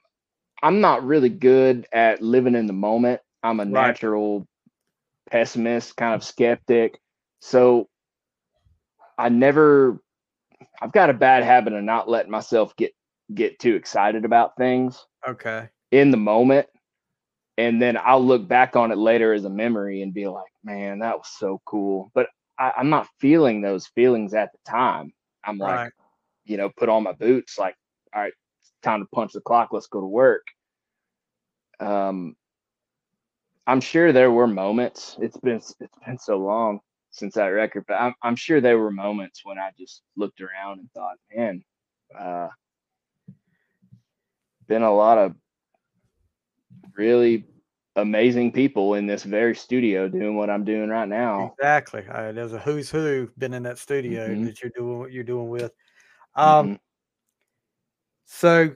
[0.63, 3.71] i'm not really good at living in the moment i'm a Right.
[3.87, 4.47] natural
[5.29, 6.99] pessimist kind of skeptic
[7.39, 7.87] so
[9.17, 9.99] i never
[10.81, 12.91] i've got a bad habit of not letting myself get
[13.33, 15.69] get too excited about things Okay.
[15.91, 16.67] in the moment
[17.57, 20.99] and then I'll look back on it later as a memory and be like, man,
[20.99, 22.11] that was so cool.
[22.13, 25.13] But I, I'm not feeling those feelings at the time.
[25.43, 25.91] I'm like, Right.
[26.45, 27.75] you know, put on my boots, like,
[28.15, 28.33] all right,
[28.81, 29.69] time to punch the clock.
[29.71, 30.43] Let's go to work.
[31.79, 32.35] Um,
[33.67, 35.17] I'm sure there were moments.
[35.21, 36.79] It's been it's been so long
[37.11, 40.79] since that record, but I'm I'm sure there were moments when I just looked around
[40.79, 41.63] and thought, man,
[42.17, 42.49] uh,
[44.67, 45.35] been a lot of
[46.95, 47.45] really
[47.97, 51.53] amazing people in this very studio doing what I'm doing right now.
[51.57, 52.05] Exactly.
[52.09, 54.45] Uh, there's a who's who been in that studio Mhm.
[54.45, 55.73] that you're doing what you're doing with.
[56.35, 56.79] Um, Mhm.
[58.25, 58.75] so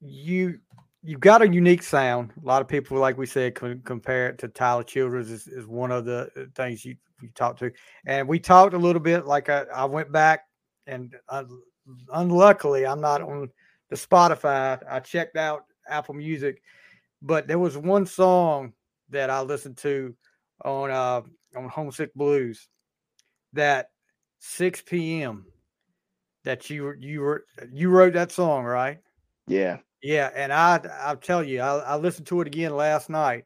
[0.00, 0.60] you
[1.04, 2.32] you've got a unique sound.
[2.42, 5.66] A lot of people, like we said, can compare it to Tyler Childers is, is
[5.66, 7.72] one of the uh, things you, you talked to.
[8.06, 10.44] And we talked a little bit, like I, I went back
[10.86, 11.62] and un-
[12.12, 13.50] unluckily I'm not on
[13.90, 14.82] the Spotify.
[14.88, 16.62] I checked out Apple Music,
[17.20, 18.72] but there was one song
[19.10, 20.14] that I listened to
[20.64, 21.22] on uh
[21.56, 22.68] on Homesick Blues
[23.52, 23.90] that
[24.40, 25.46] 6 p.m.
[26.44, 28.98] that you were you were you wrote that song, right?
[29.46, 29.78] Yeah.
[30.02, 33.44] Yeah, and I I'll tell you, I, I listened to it again last night,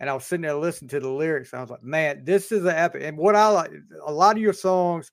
[0.00, 1.52] and I was sitting there listening to the lyrics.
[1.52, 3.02] I was like, man, this is an epic.
[3.04, 3.72] And what I like,
[4.04, 5.10] a lot of your songs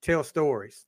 [0.00, 0.86] tell stories.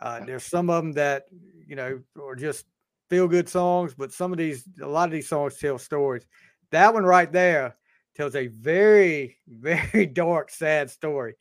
[0.00, 1.24] Uh, there's some of them that
[1.66, 2.66] you know are just
[3.10, 6.26] feel good songs, but some of these, a lot of these songs tell stories.
[6.70, 7.76] That one right there
[8.14, 11.34] tells a very, very dark, sad story.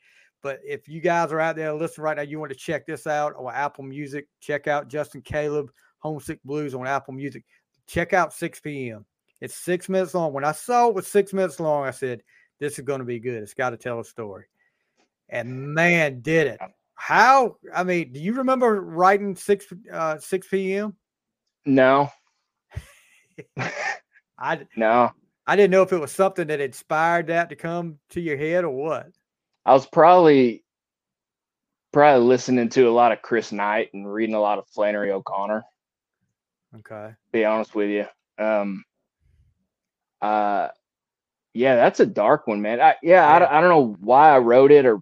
[0.43, 3.05] But if you guys are out there listening right now, you want to check this
[3.05, 5.67] out on Apple Music, check out Justin Kaleb
[5.99, 7.43] Homesick Blues on Apple Music.
[7.87, 9.05] Check out 6 p.m.
[9.41, 10.33] It's six minutes long.
[10.33, 12.23] When I saw it was six minutes long, I said,
[12.59, 13.43] This is going to be good.
[13.43, 14.45] It's got to tell a story.
[15.29, 16.59] And man, did it.
[16.95, 17.57] How?
[17.73, 20.95] I mean, do you remember writing 6 uh 6 p.m.?
[21.65, 22.09] No,
[24.39, 25.11] I no.
[25.49, 28.65] I didn't know if it was something that inspired that to come to your head
[28.65, 29.07] or what.
[29.65, 30.63] I was probably
[31.93, 35.63] probably listening to a lot of Chris Knight and reading a lot of Flannery O'Connor.
[36.79, 37.13] Okay.
[37.31, 38.05] Be honest with you.
[38.43, 38.83] Um,
[40.21, 40.69] uh,
[41.53, 42.79] yeah, that's a dark one, man.
[42.81, 45.01] I, yeah, I, I don't know why I wrote it or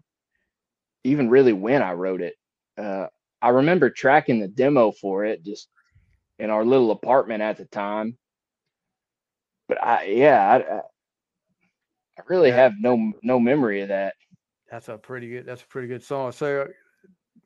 [1.03, 2.35] even really when I wrote it.
[2.77, 3.07] Uh,
[3.41, 5.69] I remember tracking the demo for it just
[6.39, 8.17] in our little apartment at the time.
[9.67, 10.81] But I, yeah, I, I
[12.19, 12.55] I really Yeah.
[12.55, 14.15] have no no memory of that.
[14.69, 15.45] That's a pretty good.
[15.45, 16.31] That's a pretty good song.
[16.31, 16.67] So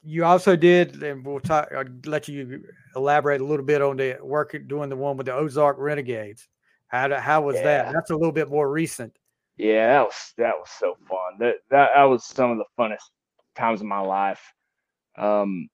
[0.04, 1.70] you also did, and we'll talk.
[1.76, 2.64] I'll let you
[2.96, 6.48] elaborate a little bit on the work doing the one with the Ozark Renegades.
[6.90, 7.64] How how was Yeah.
[7.84, 7.94] that?
[7.94, 9.16] That's a little bit more recent.
[9.58, 11.38] Yeah, that was that was so fun.
[11.40, 13.10] That that that was some of the funnest
[13.56, 14.42] times of my life.
[15.18, 15.70] Um,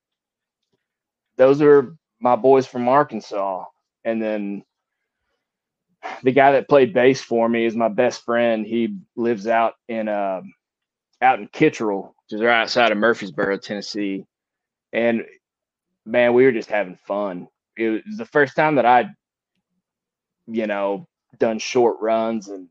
[1.37, 3.65] those are my boys from Arkansas,
[4.03, 4.63] and then
[6.23, 8.65] the guy that played bass for me is my best friend.
[8.65, 10.53] He lives out in um
[11.21, 14.25] out in Kittrell, which is right outside of Murfreesboro, Tennessee.
[14.93, 15.25] And
[16.05, 17.47] man, we were just having fun.
[17.77, 19.09] It was the first time that I'd,
[20.47, 21.07] you know,
[21.39, 22.67] done short runs and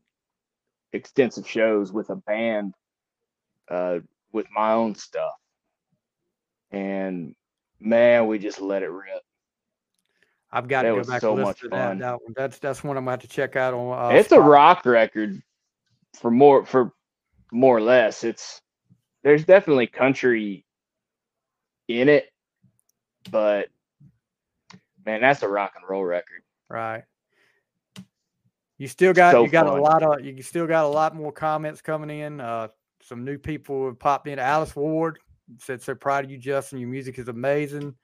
[0.93, 2.73] extensive shows with a band
[3.69, 3.99] uh,
[4.31, 5.33] with my own stuff.
[6.71, 7.35] And
[7.79, 9.21] man, we just let it rip.
[10.51, 12.33] I've got That to go back so and listen to that, that one.
[12.35, 14.13] That's that's one I'm going to have to check out on.
[14.13, 15.41] Uh, it's a rock record
[16.13, 16.93] for more for
[17.51, 18.23] more or less.
[18.23, 18.61] It's
[19.23, 20.65] there's definitely country
[21.87, 22.31] in it,
[23.31, 23.67] but
[25.05, 26.43] man, that's a rock and roll record.
[26.69, 27.03] Right.
[28.77, 31.31] You still got So you got a lot of you still got a lot more
[31.31, 32.41] comments coming in.
[32.41, 32.67] Uh,
[33.01, 34.39] some new people have popped in.
[34.39, 35.19] Alice Ward
[35.59, 36.79] said so proud of you, Justin.
[36.79, 37.95] Your music is amazing.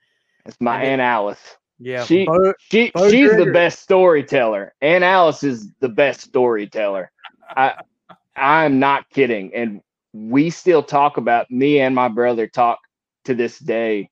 [0.46, 1.56] It's my And it- Aunt Alice.
[1.78, 4.72] Yeah, She- Bo- She Bo she's the best storyteller.
[4.80, 7.10] Aunt Alice is the best storyteller.
[7.48, 7.82] I
[8.36, 9.54] I'm not kidding.
[9.54, 9.82] And
[10.12, 12.78] we still talk about me and my brother talk
[13.24, 14.10] to this day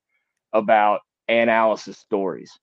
[0.53, 2.59] about Aunt Alice's stories.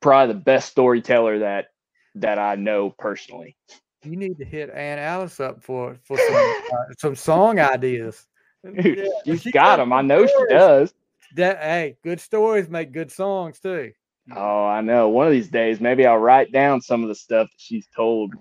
[0.00, 1.66] Probably the best storyteller that
[2.16, 3.56] that I know personally.
[4.02, 6.34] you need to hit Aunt Alice up for for some
[6.72, 8.26] uh, some song ideas.
[8.64, 9.92] Dude, Yeah, she got them.
[9.92, 10.92] I know she does.
[11.36, 13.92] That hey, good stories make good songs too.
[14.36, 15.08] Oh, I know.
[15.08, 18.34] One of these days, maybe I'll write down some of the stuff that she's told.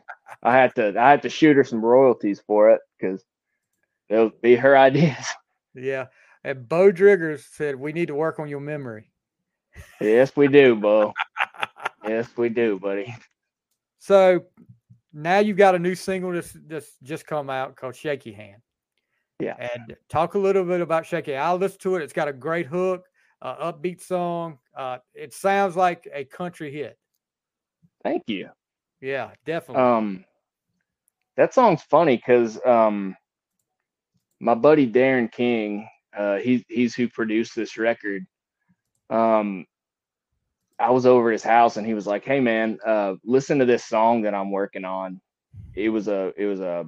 [0.43, 0.99] I had to.
[0.99, 3.23] I had to shoot her some royalties for it because
[4.09, 5.25] it'll be her ideas.
[5.73, 6.07] Yeah.
[6.43, 9.11] And Bo Driggers said we need to work on your memory.
[10.01, 11.13] yes, we do, Bo.
[12.07, 13.13] Yes, we do, buddy.
[13.99, 14.45] So
[15.13, 18.61] now you've got a new single that's, that's just come out called Shaky Hand.
[19.39, 19.55] Yeah.
[19.57, 21.35] And talk a little bit about Shaky.
[21.35, 22.03] I'll listen to it.
[22.03, 23.05] It's got a great hook,
[23.41, 24.57] uh, upbeat song.
[24.75, 26.97] Uh, it sounds like a country hit.
[28.03, 28.49] Thank you.
[29.01, 29.83] Yeah, definitely.
[29.83, 30.25] Um,
[31.37, 33.15] that song's funny because um,
[34.41, 38.25] my buddy Darren King, uh, he's he's who produced this record.
[39.09, 39.65] Um,
[40.79, 43.65] I was over at his house and he was like, "Hey man, uh, listen to
[43.65, 45.21] this song that I'm working on."
[45.75, 46.85] It was a it was a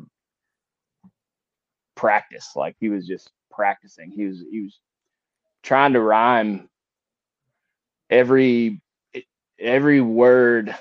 [1.96, 4.12] practice, like he was just practicing.
[4.12, 4.80] He was he was
[5.64, 6.70] trying to rhyme
[8.10, 8.82] every
[9.60, 10.76] every word,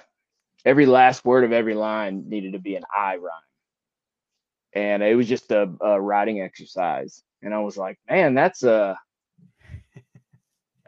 [0.64, 3.32] every last word of every line needed to be an I rhyme.
[4.74, 7.22] And it was just a, a writing exercise.
[7.42, 8.98] And I was like, man, that's a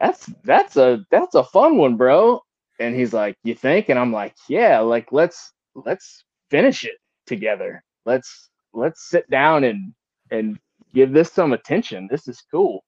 [0.03, 2.41] that's that's a that's a fun one, bro.
[2.79, 3.89] And he's like, You think?
[3.89, 7.83] And I'm like, Yeah, like let's let's finish it together.
[8.05, 9.93] Let's let's sit down and
[10.31, 10.59] and
[10.95, 12.09] give this some attention.
[12.11, 12.85] This is cool.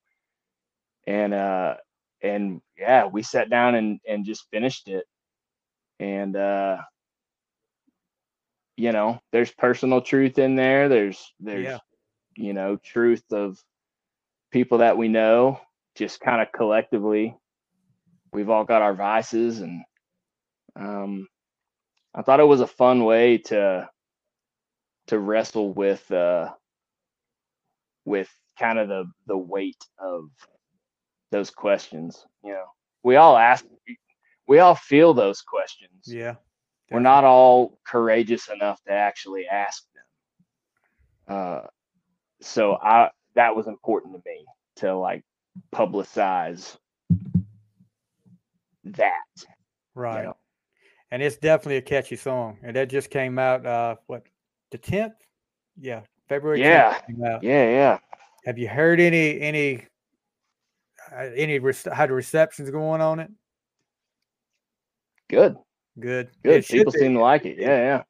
[1.08, 1.76] And uh
[2.22, 5.06] and yeah, we sat down and and just finished it.
[6.00, 6.78] And uh
[8.78, 10.88] you know, there's personal truth in there.
[10.88, 11.80] There's there's Yeah.
[12.36, 13.58] you know, truth of
[14.52, 15.60] people that we know,
[15.96, 17.34] just kind of collectively.
[18.32, 19.82] We've all got our vices and
[20.78, 21.26] um
[22.14, 23.88] I thought it was a fun way to
[25.08, 26.50] to wrestle with uh
[28.04, 28.28] with
[28.58, 30.30] kind of the the weight of
[31.32, 32.64] those questions you know
[33.02, 33.64] we all ask
[34.48, 36.34] we all feel those questions Yeah.
[36.90, 39.82] we're not all courageous enough to actually ask
[41.28, 41.60] them uh
[42.40, 44.44] so i that was important to me
[44.76, 45.24] to like
[45.74, 46.76] publicize
[48.84, 49.12] that
[49.94, 50.24] Right.
[50.24, 50.36] know.
[51.10, 52.58] And it's definitely a catchy song.
[52.62, 54.24] And that just came out uh what
[54.70, 55.14] the 10th?
[55.78, 56.96] Yeah, February Yeah.
[56.96, 57.42] it came out.
[57.42, 57.98] yeah yeah
[58.44, 59.84] Have you heard any any
[61.12, 63.30] uh, any rec- how the receptions going on it?
[65.28, 65.56] good
[65.98, 66.30] Good.
[66.42, 68.02] good It people seem to like it yeah yeah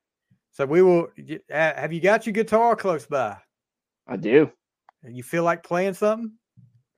[0.53, 1.09] So we will
[1.51, 3.37] uh, have you got your guitar close by?
[4.07, 4.51] i do
[5.05, 6.33] You feel like playing something?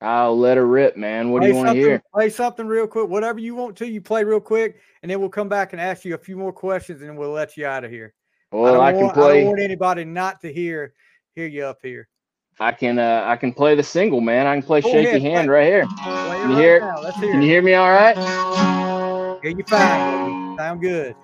[0.01, 2.89] I'll let her rip man what do play you want to hear Play something real
[2.89, 3.87] quick, whatever you want to.
[3.89, 6.53] You play real quick, and then we'll come back and ask you a few more
[6.53, 8.13] questions, and we'll let you out of here.
[8.51, 10.95] well I i, don't, can want, I play don't want anybody not to hear
[11.37, 12.09] hear you up here.
[12.59, 14.49] I can uh I can play the single, man.
[14.49, 15.55] I can play Go Shaky ahead, Hand play.
[15.55, 15.83] right here.
[15.83, 17.01] It You right hear now.
[17.03, 18.17] Let's hear Can you hear me all right?
[19.43, 20.57] Hear you fine.
[20.59, 21.15] Sound good.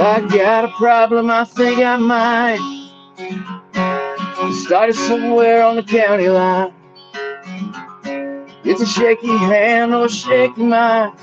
[0.00, 2.80] I got a problem, I think I might.
[4.64, 6.72] Started somewhere on the county line.
[8.64, 11.18] It's a shaky hand or shaky mind.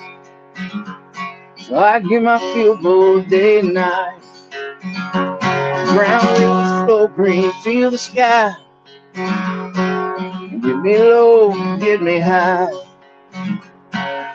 [1.58, 4.20] So I give my feel both day and night.
[5.74, 8.56] Ground leaves slow green, feel the sky.
[10.66, 12.70] Get me low, get me high.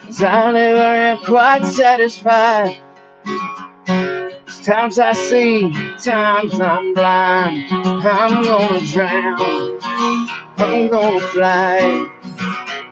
[0.04, 2.78] 'Cause I never am quite satisfied.
[4.64, 7.66] Times I see, times I'm blind.
[7.72, 9.80] I'm gonna drown.
[10.58, 12.10] I'm gonna fly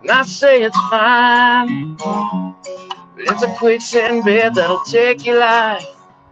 [0.00, 1.96] and I say it's fine.
[1.96, 5.84] But it's a quicksand bed that'll take your life.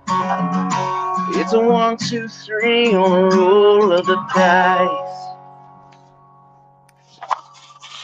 [0.08, 5.18] It's a one, two, three on a roll of the dice.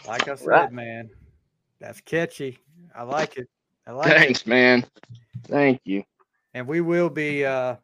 [0.07, 0.73] Like I said, Right.
[0.73, 1.11] man,
[1.81, 2.59] that's catchy.
[2.95, 3.49] I like it.
[3.87, 4.19] I like it.
[4.19, 4.85] Thanks, man.
[5.45, 6.05] Thank you.
[6.55, 7.77] And we will be uh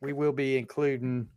[0.00, 1.28] we will be including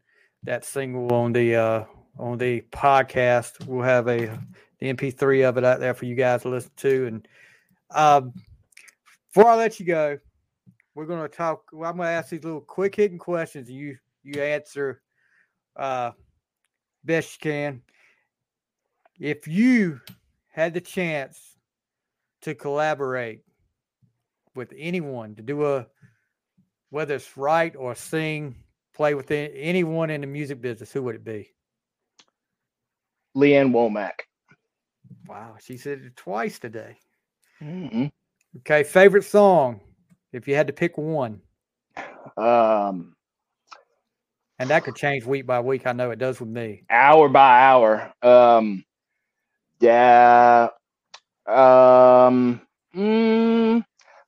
[0.43, 1.85] that single on the uh
[2.17, 3.65] on the podcast.
[3.65, 4.39] We'll have a
[4.79, 7.07] the MP3 of it out there for you guys to listen to.
[7.07, 7.27] And
[7.91, 8.33] um
[9.33, 10.19] before I let you go,
[10.95, 14.41] we're gonna talk well, I'm gonna ask these little quick hitting questions and you you
[14.41, 15.01] answer
[15.75, 16.11] uh
[17.03, 17.81] best you can.
[19.19, 20.01] If you
[20.51, 21.57] had the chance
[22.41, 23.43] to collaborate
[24.55, 25.87] with anyone to do a
[26.89, 28.55] whether it's write or sing,
[28.93, 31.49] play with anyone in the music business, who would it be?
[33.33, 34.11] Lee Ann Womack.
[35.27, 36.97] Wow, she said it twice today.
[37.61, 38.05] Mm-hmm.
[38.57, 39.81] Okay, favorite song,
[40.33, 41.41] if you had to pick one,
[42.37, 43.15] Um,
[44.59, 45.85] and that could change week by week.
[45.87, 46.83] I know it does with me.
[46.89, 48.13] hour by hour.
[48.21, 48.83] Um,
[49.79, 50.69] yeah.
[51.45, 52.61] Um,
[52.95, 53.83] mm,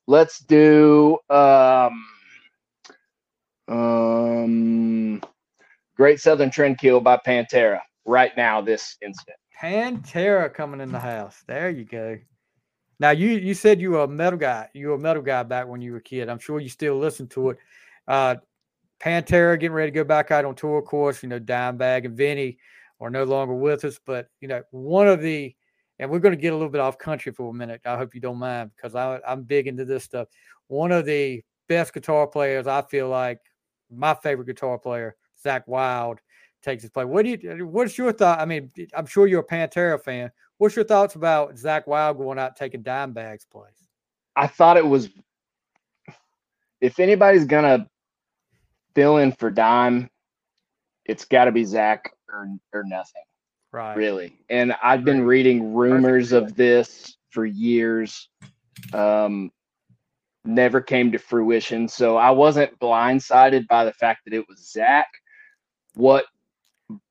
[0.07, 2.05] let's do um,
[3.67, 5.21] um,
[5.95, 8.61] Great Southern Trendkill by Pantera right now.
[8.61, 9.37] This instant.
[9.61, 11.41] Pantera coming in the house.
[11.47, 12.17] There you go.
[12.99, 14.69] Now you you said you were a metal guy.
[14.73, 16.29] You were a metal guy back when you were a kid.
[16.29, 17.57] I'm sure you still listen to it.
[18.07, 18.35] Uh,
[18.99, 20.79] Pantera getting ready to go back out on tour.
[20.79, 22.57] Of course, you know Dimebag and Vinny
[22.99, 25.55] are no longer with us, but you know one of the
[25.99, 27.81] and we're going to get a little bit off country for a minute.
[27.85, 30.27] I hope you don't mind because I, I'm big into this stuff.
[30.67, 33.39] One of the best guitar players, I feel like
[33.89, 36.19] my favorite guitar player, Zakk Wylde,
[36.61, 37.05] takes his play.
[37.05, 37.67] What do you?
[37.67, 38.39] What's your thought?
[38.39, 40.31] I mean, I'm sure you're a Pantera fan.
[40.57, 43.87] What's your thoughts about Zakk Wylde going out taking Dimebag's place?
[44.35, 45.09] I thought it was.
[46.81, 47.87] If anybody's gonna
[48.93, 50.09] fill in for Dime,
[51.05, 53.23] it's got to be Zakk or or nothing.
[53.71, 53.97] Right.
[53.97, 54.39] really.
[54.49, 58.29] And I've been reading rumors of this for years.
[58.93, 59.51] Um,
[60.45, 61.89] never came to fruition.
[61.89, 65.03] So I wasn't blindsided by the fact that it was Zakk.
[65.95, 66.25] What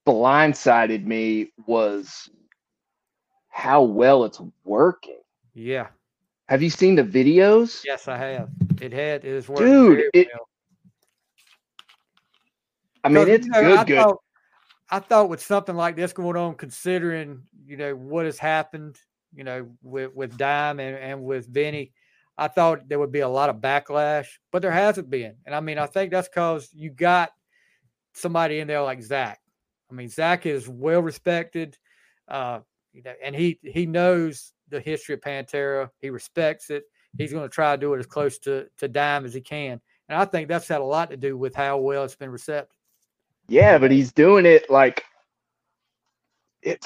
[0.06, 2.30] blindsided me was
[3.54, 5.20] how well it's working.
[5.54, 5.86] Yeah.
[6.48, 7.84] Have you seen the videos?
[7.84, 8.48] Yes, I have.
[8.80, 9.24] It had.
[9.24, 9.66] It is working.
[9.66, 10.48] Dude, it- well.
[13.04, 14.02] I mean it's you know, good, I good.
[14.02, 14.18] Thought,
[14.90, 18.96] I thought with something like this going on, considering you know what has happened,
[19.34, 21.92] you know, with with Dime and, and with Vinny,
[22.36, 25.36] I thought there would be a lot of backlash, but there hasn't been.
[25.46, 27.30] And I mean, I think that's because you got
[28.14, 29.36] somebody in there like Zakk.
[29.90, 31.78] I mean, Zakk is well respected,
[32.26, 32.60] uh,
[32.94, 35.90] you know, and he he knows the history of Pantera.
[36.00, 36.84] He respects it.
[37.18, 39.80] He's going to try to do it as close to to Dime as he can.
[40.08, 42.68] And I think that's had a lot to do with how well it's been received.
[43.48, 45.02] Yeah, but he's doing it like
[46.62, 46.84] it.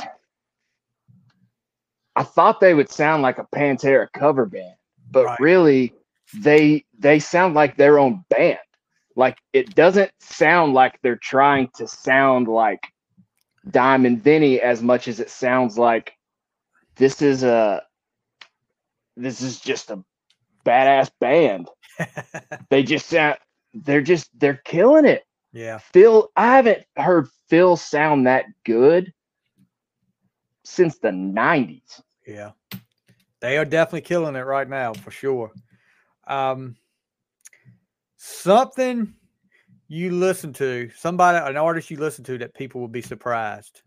[2.16, 4.74] I thought they would sound like a Pantera cover band,
[5.12, 5.40] but Right.
[5.40, 5.94] really
[6.40, 8.58] they they sound like their own band.
[9.14, 12.80] Like it doesn't sound like they're trying to sound like
[13.70, 16.14] Dime and Vinny as much as it sounds like
[16.96, 17.82] this is a
[19.16, 20.02] this is just a
[20.64, 21.68] badass band.
[22.70, 23.38] They just sound
[23.74, 25.24] they're just they're killing it.
[25.52, 25.78] yeah.
[25.78, 29.12] Phil, I haven't heard Phil sound that good
[30.64, 32.00] since the 90s.
[32.26, 32.52] Yeah.
[33.40, 35.52] They are definitely killing it right now for sure.
[36.26, 36.76] Um
[38.16, 39.14] something
[39.88, 43.82] you listen to, somebody an artist you listen to that people would be surprised.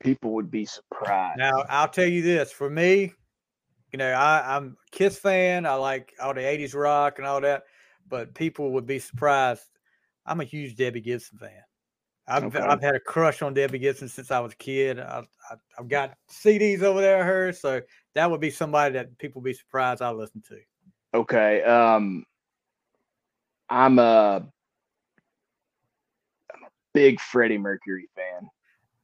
[0.00, 1.38] People would be surprised.
[1.38, 3.12] Now, I'll tell you this, for me,
[3.92, 5.64] you know, I, I'm a Kiss fan.
[5.64, 7.62] I like all the 80s rock and all that,
[8.06, 9.62] but people would be surprised.
[10.26, 11.62] I'm a huge Debbie Gibson fan.
[12.28, 12.58] I've, Okay.
[12.58, 14.98] I've had a crush on Debbie Gibson since I was a kid.
[14.98, 17.80] I, I, I've got CDs over there of hers, so
[18.14, 20.58] that would be somebody that people would be surprised I listen to.
[21.16, 21.62] Okay.
[21.62, 22.24] Um,
[23.70, 24.46] I'm a,
[26.54, 28.50] I'm a big Freddie Mercury fan.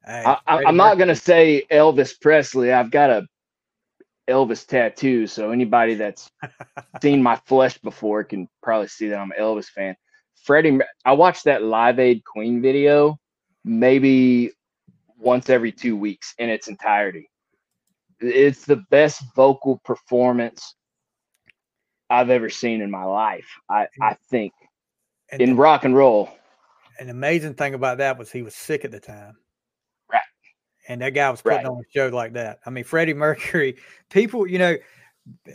[0.07, 2.73] I, I'm not going to say Elvis Presley.
[2.73, 3.27] I've got a
[4.29, 5.27] Elvis tattoo.
[5.27, 6.31] So anybody that's
[7.03, 9.97] seen my flesh before can probably see that I'm an Elvis fan.
[10.45, 13.19] Freddie, I watched that Live Aid Queen video
[13.65, 14.51] maybe
[15.17, 17.31] once every two weeks in its entirety.
[18.21, 20.75] It's the best vocal performance
[22.13, 23.47] I've ever seen in my life.
[23.69, 24.53] I I think
[25.31, 26.31] And in the- rock and roll.
[26.99, 29.37] an amazing thing about that was he was sick at the time.
[30.13, 30.21] Right.
[30.89, 31.67] And that guy was putting Right.
[31.67, 32.59] on a show like that.
[32.67, 33.77] I mean, Freddie Mercury,
[34.11, 34.77] people, you know,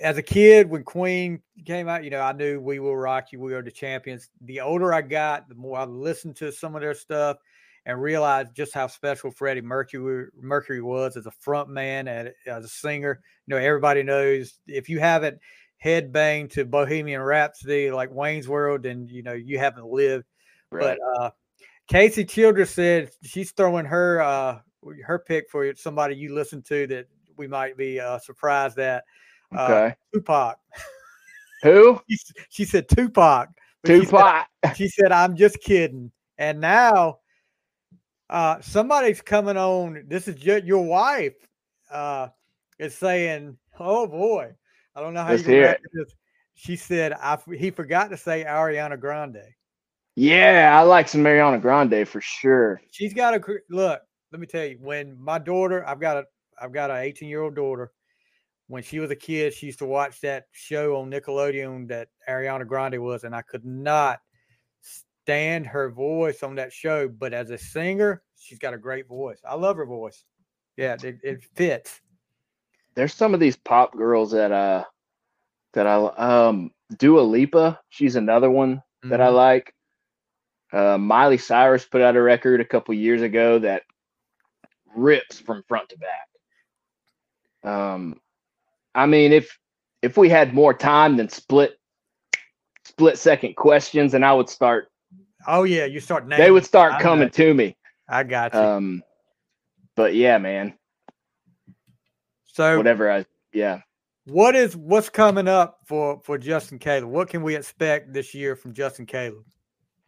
[0.01, 3.39] as a kid when Queen came out, you know, I knew We Will Rock You,
[3.39, 4.29] We Are the Champions.
[4.41, 7.37] The older I got, the more I listened to some of their stuff
[7.85, 12.65] and realized just how special Freddie Mercury Mercury was as a front man and as
[12.65, 13.21] a singer.
[13.45, 15.37] You know, everybody knows if you haven't
[15.83, 20.25] headbanged to Bohemian Rhapsody like Wayne's World, and you know you haven't lived.
[20.71, 20.97] Right.
[21.15, 21.29] But uh,
[21.87, 24.59] Casey Childress said she's throwing her uh,
[25.05, 27.07] her pick for somebody you listen to that
[27.37, 29.03] we might be uh, surprised at.
[29.55, 29.95] Uh, okay.
[30.13, 30.57] Tupac.
[31.63, 32.01] Who?
[32.09, 32.17] She,
[32.49, 33.49] she said Tupac.
[33.83, 34.47] but she said- Tupac.
[34.75, 37.19] She said, "I'm just kidding." And now,
[38.29, 40.03] uh, somebody's coming on.
[40.07, 41.33] This is ju- your wife.
[41.89, 42.27] Uh,
[42.79, 44.53] is saying, "Oh boy,
[44.97, 46.15] I don't know how Let's you hear this."
[46.55, 49.43] She said, "I he forgot to say Ariana Grande."
[50.15, 52.81] Yeah, I like some Mariana Grande for sure.
[52.89, 54.01] she's got a look.
[54.31, 56.23] Let me tell you, when my daughter, I've got a,
[56.59, 57.91] I've got an 18 year old daughter.
[58.65, 62.65] When she was a kid, she used to watch that show on Nickelodeon that Ariana
[62.65, 64.19] Grande was, and I could not
[64.81, 67.07] stand her voice on that show.
[67.07, 69.39] But as a singer, she's got a great voice.
[69.47, 70.25] I love her voice.
[70.75, 72.01] Yeah, it, it fits.
[72.97, 74.83] There's some of these pop girls that uh
[75.73, 75.95] that I
[76.47, 77.79] um Dua Lipa.
[77.89, 79.33] She's another one that I Mhm.
[79.35, 79.73] like.
[80.73, 83.83] Uh, Miley Cyrus put out a record a couple years ago that
[84.95, 87.71] rips from front to back.
[87.71, 88.19] Um,
[88.95, 89.57] I mean, if
[90.01, 91.77] if we had more time than split
[92.83, 94.89] split second questions, and I would start,
[95.47, 96.27] Oh yeah, you start.
[96.27, 97.77] they would start I coming to me.
[98.09, 98.59] I got you.
[98.59, 99.03] Um,
[99.95, 100.76] but yeah, man,
[102.57, 103.09] so whatever.
[103.11, 103.81] I yeah.
[104.25, 107.05] what is what's coming up for for Justin Kaleb?
[107.05, 109.43] What can we expect this year from Justin Kaleb?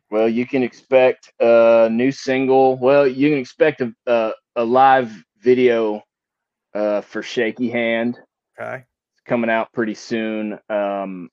[0.09, 2.75] Well, you can expect a new single.
[2.77, 6.01] Well, you can expect a a, a live video
[6.73, 8.19] uh, for Shaky Hand
[8.59, 8.83] Okay.
[9.25, 10.59] coming out pretty soon.
[10.69, 11.29] Um,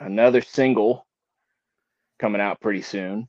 [0.00, 1.06] another single
[2.18, 3.28] coming out pretty soon,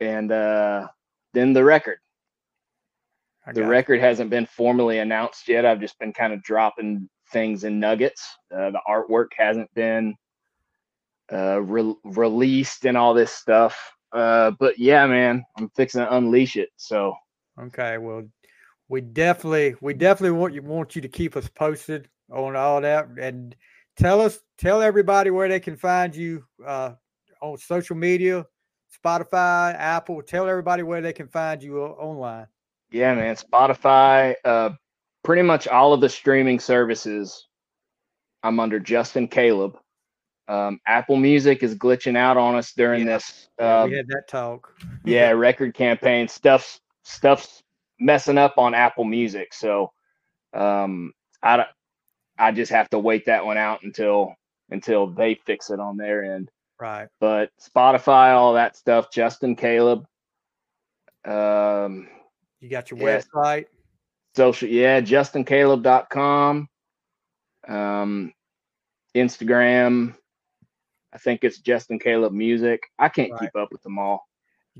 [0.00, 0.86] and uh,
[1.32, 1.98] then the record.
[3.48, 5.64] I The record hasn't been formally announced yet.
[5.64, 8.22] I've just been kind of dropping things in nuggets.
[8.54, 10.14] Uh, the artwork hasn't been
[11.32, 13.90] uh, re- released and all this stuff.
[14.12, 16.68] Uh, but yeah, man, I'm fixing to unleash it.
[16.76, 17.14] So
[17.58, 18.22] Okay, well,
[18.88, 23.08] we definitely we definitely want you want you to keep us posted on all that
[23.18, 23.56] and
[23.96, 26.92] tell us tell everybody where they can find you uh,
[27.40, 28.46] on social media,
[29.04, 30.22] Spotify, Apple.
[30.22, 32.46] Tell everybody where they can find you online.
[32.90, 34.70] Yeah, man, Spotify, uh,
[35.22, 37.46] pretty much all of the streaming services.
[38.42, 39.74] I'm under Justin Kaleb.
[40.48, 43.14] Um, Apple Music is glitching out on us during Yeah.
[43.16, 43.48] this.
[43.58, 44.72] Yeah, Uh, we had that talk.
[45.04, 47.62] yeah, record campaign stuff's stuff's
[48.00, 49.52] messing up on Apple Music.
[49.52, 49.92] So
[50.54, 51.12] um
[51.42, 51.68] I don't-
[52.38, 54.34] I just have to wait that one out until
[54.70, 56.50] until they fix it on their end.
[56.80, 57.08] Right.
[57.20, 60.06] But Spotify, all that stuff, Justin Kaleb.
[61.24, 62.08] Um
[62.60, 63.26] You got your Yes.
[63.34, 63.66] website.
[64.36, 66.68] social yeah, justinkaleb.com.
[67.66, 68.32] Um
[69.16, 70.14] Instagram.
[71.12, 72.80] I think it's Justin Kaleb Music.
[72.98, 73.40] I can't Right.
[73.40, 74.28] keep up with them all.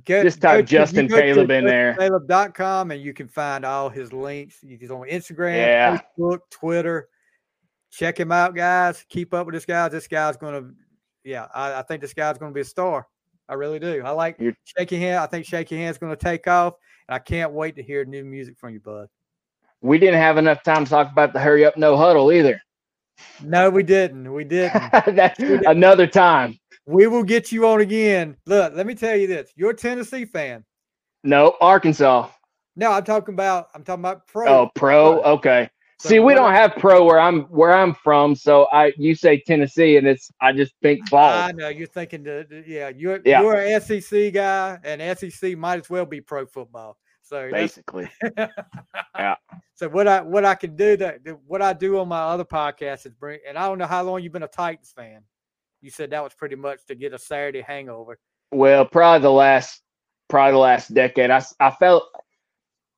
[0.05, 1.95] Go- Just type to- Justin Kaleb in there.
[1.95, 4.61] JustinKaleb.com and you can find all his links.
[4.61, 5.99] He's on Instagram, Yeah.
[6.18, 7.09] Facebook, Twitter.
[7.91, 9.05] Check him out, guys.
[9.09, 9.89] Keep up with this guy.
[9.89, 10.70] This guy's gonna,
[11.24, 13.09] yeah, I, I think this guy's gonna be a star.
[13.49, 14.03] I really do.
[14.05, 15.18] I like You're- shaking hand.
[15.18, 16.74] I think shaking hands gonna take off,
[17.09, 19.09] and I can't wait to hear new music from you, bud.
[19.80, 22.61] We didn't have enough time to talk about the hurry up no huddle either.
[23.42, 24.32] No, we didn't.
[24.32, 24.82] We didn't.
[25.14, 26.59] That's another time.
[26.86, 28.36] we will get you on again.
[28.46, 29.51] Look, let me tell you this.
[29.57, 30.64] You're a Tennessee fan.
[31.24, 32.28] No, Arkansas.
[32.76, 33.68] No, I'm talking about.
[33.74, 34.46] I'm talking about pro.
[34.46, 35.20] Oh, pro.
[35.22, 35.68] Okay.
[36.01, 39.40] So See, we don't have pro where I'm where I'm from, so I you say
[39.44, 41.28] Tennessee and it's I just think ball.
[41.28, 43.40] I know you're thinking the, yeah you're Yeah.
[43.42, 46.96] you're an SEC guy and SEC might as well be pro football.
[47.22, 48.09] So Basically.
[49.74, 52.44] so what I what I can do that that- what I do on my other
[52.44, 55.22] podcast is bring and I don't know how long you've been a Titans fan.
[55.80, 58.18] You said that was pretty much to get a Saturday hangover.
[58.53, 59.82] Well, probably the last
[60.28, 61.30] probably the last decade.
[61.30, 62.05] I I felt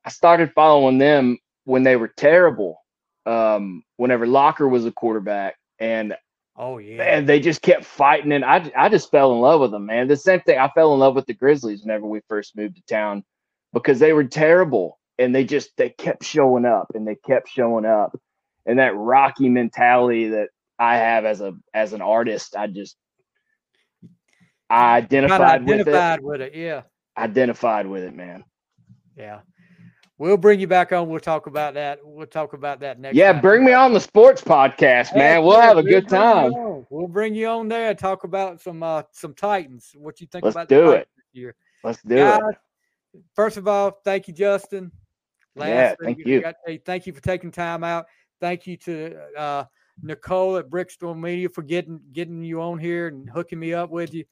[0.04, 2.79] I started following them when they were terrible.
[3.26, 6.16] Um, whenever Locker was a quarterback, and
[6.56, 9.70] Oh yeah, and they just kept fighting, and I I just fell in love with
[9.72, 10.08] them, man.
[10.08, 10.58] The same thing.
[10.58, 13.24] I fell in love with the Grizzlies whenever we first moved to town
[13.72, 17.86] because they were terrible, and they just they kept showing up, and they kept showing
[17.86, 18.18] up,
[18.66, 22.56] and that Rocky mentality that I have as a as an artist.
[22.56, 22.96] I just
[24.70, 24.98] I
[25.40, 25.88] of identified, with it.
[25.88, 26.54] identified with it.
[26.54, 26.82] Yeah.
[27.18, 28.44] Identified with it, man.
[29.16, 29.40] Yeah.
[30.20, 31.08] We'll bring you back on.
[31.08, 31.98] We'll talk about that.
[32.04, 33.40] We'll talk about that next Yeah, time.
[33.40, 35.42] bring me on the sports podcast, man.
[35.42, 36.52] We'll yeah, have a we'll good time.
[36.90, 39.92] We'll bring you on there and talk about some uh some Titans.
[39.96, 40.88] What you think Let's about do the it.
[40.88, 41.54] Titans this year.
[41.82, 42.38] Let's do Guys,
[43.14, 43.20] it.
[43.34, 44.92] First of all, thank you, Justin.
[45.56, 46.42] Yeah, thank you.
[46.42, 48.04] got to thank you for taking time out.
[48.42, 49.64] Thank you to uh,
[50.02, 54.12] Nicole at Brickstorm Media for getting getting you on here and hooking me up with
[54.12, 54.26] you.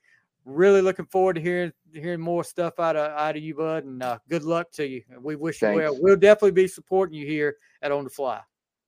[0.45, 3.85] Really looking forward to hearing hearing more stuff out of out of you, bud.
[3.85, 5.03] And uh, good luck to you.
[5.21, 5.97] We wish you well.
[5.99, 8.41] We'll definitely be supporting you here at On the Fly.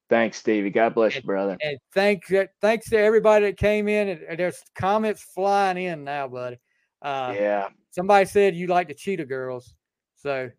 [0.09, 0.71] Thanks, Stevie.
[0.71, 1.57] God bless you, brother.
[1.63, 4.09] And thanks thanks to everybody that came in.
[4.09, 6.59] And, there's comments flying in now, buddy.
[7.03, 7.69] Uh, Yeah.
[7.93, 9.75] Somebody said you like the Cheetah Girls,
[10.17, 10.51] so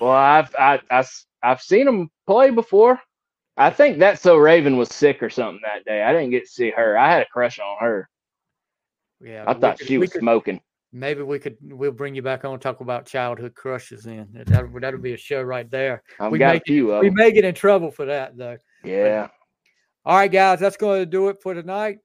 [0.00, 1.04] Well, I've I, I
[1.42, 3.00] I've seen them play before.
[3.56, 6.02] I think that so Raven was sick or something that day.
[6.02, 6.98] I didn't get to see her.
[6.98, 8.08] I had a crush on her.
[9.20, 9.44] Yeah.
[9.46, 10.60] I thought could- she was could- smoking.
[10.92, 14.04] Maybe we could we'll bring you back on and talk about childhood crushes.
[14.04, 16.02] Then that that would that'll be a show right there.
[16.18, 18.56] I've we got a few of We may get in trouble for that though.
[18.82, 19.28] Yeah.
[20.06, 21.98] All right, guys, that's going to do it for tonight.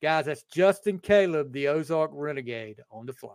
[0.00, 3.34] Guys, that's Justin Kaleb, the Ozark Renegade, on the fly.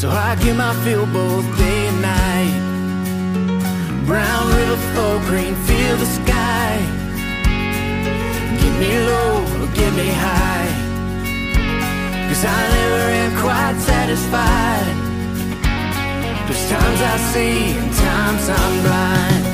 [0.00, 2.54] So I give my feel both day and night.
[4.06, 6.78] Brown river flow, green feel the sky.
[8.60, 10.70] Get me low or get me high.
[12.28, 14.86] Cause I never am quite satisfied.
[16.46, 19.47] There's times I see and times I'm blind.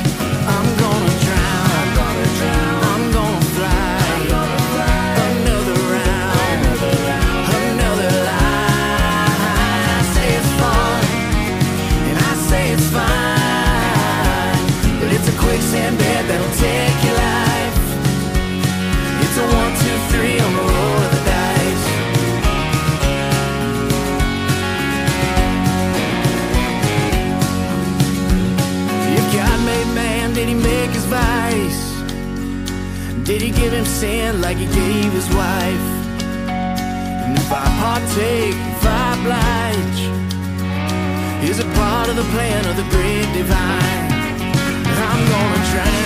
[15.75, 17.79] That'll take your life.
[19.23, 21.87] It's a one, two, three on the roll of the dice.
[29.19, 31.83] If God made man, did he make his vice?
[33.25, 35.87] Did he give him sin like he gave his wife?
[37.25, 40.03] And if I partake, if I oblige,
[41.51, 44.05] is it part of the plan of the great divine?
[45.15, 46.04] I'm gonna drown.